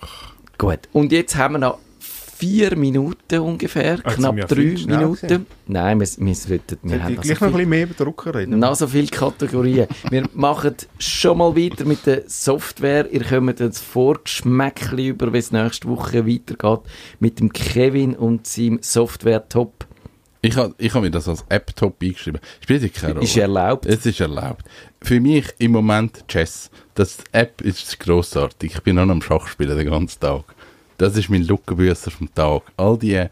Gut, 0.59 0.81
und 0.93 1.13
jetzt 1.13 1.37
haben 1.37 1.55
wir 1.55 1.59
noch 1.59 1.79
vier 2.37 2.77
Minuten 2.77 3.39
ungefähr, 3.39 3.97
jetzt 3.97 4.17
knapp 4.17 4.37
wir 4.37 4.45
drei 4.45 4.77
Minuten. 4.87 5.47
Nein, 5.67 6.01
wir, 6.01 6.07
wir, 6.19 6.35
sollten, 6.35 6.79
wir 6.83 6.91
Sollte 6.91 7.05
haben 7.05 7.13
ich 7.13 7.17
noch 7.17 7.25
gleich 7.25 7.39
so 7.39 7.45
noch 7.45 7.53
viel, 7.53 7.57
bisschen 7.57 7.69
mehr 7.71 7.83
über 7.85 7.95
Drucker 7.95 8.35
reden? 8.35 8.59
noch 8.59 8.75
so 8.75 8.87
viele 8.87 9.07
Kategorien. 9.07 9.87
wir 10.11 10.25
machen 10.35 10.75
schon 10.99 11.39
mal 11.39 11.57
weiter 11.57 11.85
mit 11.85 12.05
der 12.07 12.25
Software. 12.27 13.11
Ihr 13.11 13.25
kommt 13.25 13.61
ein 13.61 13.73
Vorgeschmäckchen 13.73 14.99
über, 14.99 15.33
wie 15.33 15.39
es 15.39 15.51
nächste 15.51 15.89
Woche 15.89 16.27
weitergeht 16.27 16.81
mit 17.21 17.41
dem 17.41 17.53
Kevin 17.53 18.15
und 18.15 18.47
seinem 18.47 18.81
Software-Top. 18.83 19.87
Ich 20.43 20.57
habe 20.57 20.75
ich 20.79 20.95
hab 20.95 21.03
mir 21.03 21.11
das 21.11 21.29
als 21.29 21.45
App-Top 21.49 21.97
eingeschrieben. 22.03 22.41
Spielt 22.61 22.83
ja 22.83 22.89
keine 22.89 23.15
Rolle. 23.15 23.25
Ist 23.25 23.37
erlaubt. 23.37 23.87
Es 23.87 24.07
ist 24.07 24.21
erlaubt. 24.21 24.65
Für 25.03 25.21
mich 25.21 25.47
im 25.59 25.73
Moment 25.73 26.27
Chess. 26.29 26.71
Das 26.95 27.19
App 27.33 27.61
ist 27.63 27.99
grossartig. 28.01 28.75
Ich 28.75 28.83
bin 28.83 28.97
noch 28.97 29.09
am 29.09 29.23
Schachspielen 29.23 29.77
den 29.77 29.89
ganzen 29.91 30.21
Tag. 30.21 30.45
Das 30.99 31.17
ist 31.17 31.29
mein 31.29 31.43
Luckenbüsser 31.45 32.11
vom 32.11 32.33
Tag. 32.35 32.63
All 32.77 32.97
die, 32.99 33.25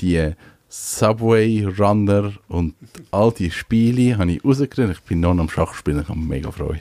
die 0.00 0.32
Subway 0.68 1.64
Runner 1.78 2.32
und 2.48 2.74
all 3.10 3.32
die 3.32 3.50
Spiele 3.50 4.18
habe 4.18 4.32
ich 4.32 4.44
rausgekriegt. 4.44 4.90
Ich 4.92 5.00
bin 5.02 5.20
noch 5.20 5.30
am 5.30 5.48
Schachspielen. 5.48 6.02
Ich 6.02 6.08
habe 6.08 6.18
mega 6.20 6.50
Freude. 6.50 6.80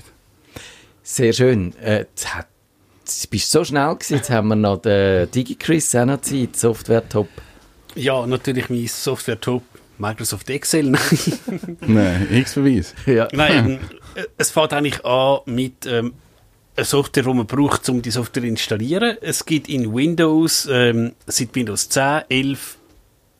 Sehr 1.04 1.32
schön. 1.34 1.74
Äh, 1.78 2.00
jetzt 2.00 2.36
hat- 2.36 2.48
bist 3.30 3.54
du 3.54 3.60
so 3.60 3.64
schnell 3.64 3.94
gewesen. 3.96 4.16
Jetzt 4.18 4.30
haben 4.30 4.50
wir 4.50 4.56
noch 4.58 4.82
den 4.82 5.32
DigiChris 5.32 5.96
auch 5.96 6.06
noch 6.06 6.20
Zeit, 6.22 6.58
Software-Top. 6.58 7.30
Ja, 7.98 8.26
natürlich 8.28 8.70
mein 8.70 8.88
Software-Top. 8.88 9.64
Microsoft 10.00 10.48
Excel. 10.52 10.92
Nein, 11.82 12.28
X-Verweis. 12.32 12.94
Ja. 13.08 13.28
Nein, 13.34 13.66
ähm, 13.66 13.80
äh, 14.16 14.26
es 14.38 14.52
fängt 14.52 14.72
eigentlich 14.74 15.04
an 15.04 15.40
mit 15.46 15.88
ähm, 15.88 16.14
einer 16.76 16.86
Software, 16.86 17.24
die 17.24 17.34
man 17.34 17.48
braucht, 17.48 17.90
um 17.90 18.02
die 18.04 18.12
Software 18.12 18.44
zu 18.44 18.48
installieren. 18.48 19.18
Es 19.22 19.44
gibt 19.44 19.68
in 19.68 19.92
Windows, 19.94 20.68
ähm, 20.72 21.14
seit 21.26 21.56
Windows 21.56 21.90
10, 21.90 22.22
11, 22.30 22.78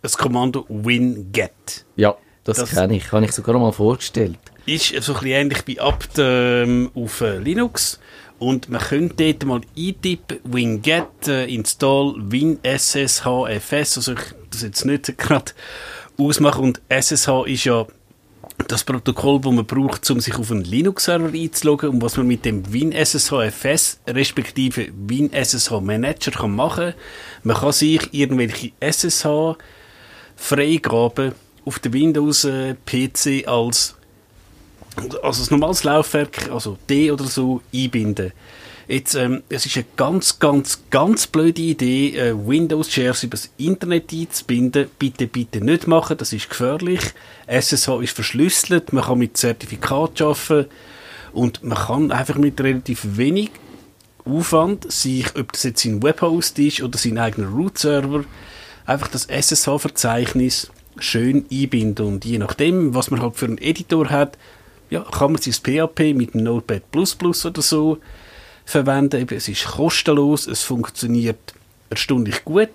das 0.02 0.18
Kommando 0.18 0.66
winget. 0.68 1.86
Ja, 1.96 2.16
das, 2.44 2.58
Das- 2.58 2.72
kenne 2.72 2.96
ich. 2.98 3.12
Habe 3.12 3.26
ich 3.26 3.34
sogar 3.34 3.54
noch 3.54 3.62
mal 3.62 3.72
vorgestellt. 3.72 4.40
Ist 4.66 4.88
so 4.88 5.14
ein 5.14 5.20
bisschen 5.20 5.26
ähnlich 5.28 5.60
wie 5.68 5.80
apt 5.80 6.14
ähm, 6.18 6.90
auf 6.96 7.22
äh, 7.22 7.38
Linux. 7.38 8.00
Und 8.40 8.70
man 8.70 8.82
könnte 8.82 9.34
dort 9.34 9.46
mal 9.46 9.62
eintippen, 9.76 10.38
winget 10.44 11.28
äh, 11.28 11.46
install 11.46 12.14
winsshfs. 12.18 13.26
Also 13.26 14.14
ich 14.14 14.20
das 14.52 14.62
jetzt 14.62 14.86
nicht 14.86 15.18
gerade 15.18 15.54
ausmachen. 16.18 16.64
Und 16.64 16.82
SSH 16.90 17.48
ist 17.48 17.66
ja 17.66 17.86
das 18.68 18.84
Protokoll, 18.84 19.40
das 19.40 19.54
man 19.54 19.66
braucht, 19.66 20.10
um 20.10 20.20
sich 20.20 20.38
auf 20.38 20.52
einen 20.52 20.64
Linux-Server 20.64 21.32
einzuloggen 21.34 21.90
und 21.90 22.02
was 22.02 22.18
man 22.18 22.28
mit 22.28 22.44
dem 22.46 22.72
WinSSHFS 22.72 24.00
respektive 24.08 24.90
WinSSH-Manager 25.08 26.32
kann 26.32 26.56
machen. 26.56 26.94
Man 27.44 27.56
kann 27.56 27.72
sich 27.72 28.14
irgendwelche 28.14 28.72
SSH-Freigaben 28.80 31.34
auf 31.66 31.80
den 31.80 31.94
Windows-PC 31.94 33.48
als 33.48 33.97
also 35.22 35.44
ein 35.44 35.60
normales 35.60 35.84
Laufwerk, 35.84 36.50
also 36.52 36.78
D 36.90 37.12
oder 37.12 37.26
so, 37.26 37.62
einbinden. 37.74 38.34
Jetzt, 38.88 39.16
ähm, 39.16 39.44
es 39.50 39.66
ist 39.66 39.76
eine 39.76 39.86
ganz, 39.98 40.40
ganz, 40.40 40.84
ganz 40.90 41.28
blöde 41.28 41.62
Idee, 41.62 42.16
äh, 42.16 42.34
Windows-Shares 42.34 43.24
über 43.24 43.32
das 43.32 43.50
Internet 43.58 44.14
einzubinden. 44.14 44.90
Bitte, 44.98 45.28
bitte 45.28 45.60
nicht 45.60 45.88
machen, 45.88 46.18
das 46.18 46.32
ist 46.32 46.50
gefährlich. 46.50 47.02
SSH 47.48 48.02
ist 48.02 48.16
verschlüsselt, 48.16 48.94
man 48.94 49.04
kann 49.04 49.20
mit 49.20 49.36
Zertifikat 49.36 50.22
arbeiten 50.22 50.70
und 51.34 51.64
man 51.64 51.78
kann 51.78 52.12
einfach 52.14 52.36
mit 52.36 52.62
relativ 52.62 53.02
wenig 53.18 53.52
Aufwand 54.24 54.90
sich, 54.92 55.36
ob 55.38 55.52
das 55.52 55.64
jetzt 55.64 55.84
sein 55.84 56.02
Webhost 56.02 56.58
ist 56.60 56.82
oder 56.82 56.98
sein 56.98 57.18
eigener 57.18 57.50
Root-Server, 57.50 58.24
einfach 58.86 59.10
das 59.10 59.26
SSH-Verzeichnis 59.26 60.72
schön 60.98 61.46
einbinden. 61.52 62.06
Und 62.06 62.26
je 62.26 62.38
nachdem, 62.38 62.96
was 62.96 63.12
man 63.12 63.22
halt 63.22 63.36
für 63.36 63.46
einen 63.46 63.58
Editor 63.58 64.10
hat, 64.10 64.38
ja, 64.90 65.02
kann 65.02 65.34
man 65.34 65.42
sein 65.42 65.54
PHP 65.54 66.14
mit 66.14 66.34
dem 66.34 66.44
Notepad 66.44 66.84
oder 66.96 67.62
so 67.62 67.98
verwenden. 68.66 69.22
Eben, 69.22 69.38
es 69.38 69.48
ist 69.48 69.66
kostenlos, 69.66 70.48
es 70.48 70.64
funktioniert 70.64 71.54
erstaunlich 71.90 72.44
gut. 72.46 72.70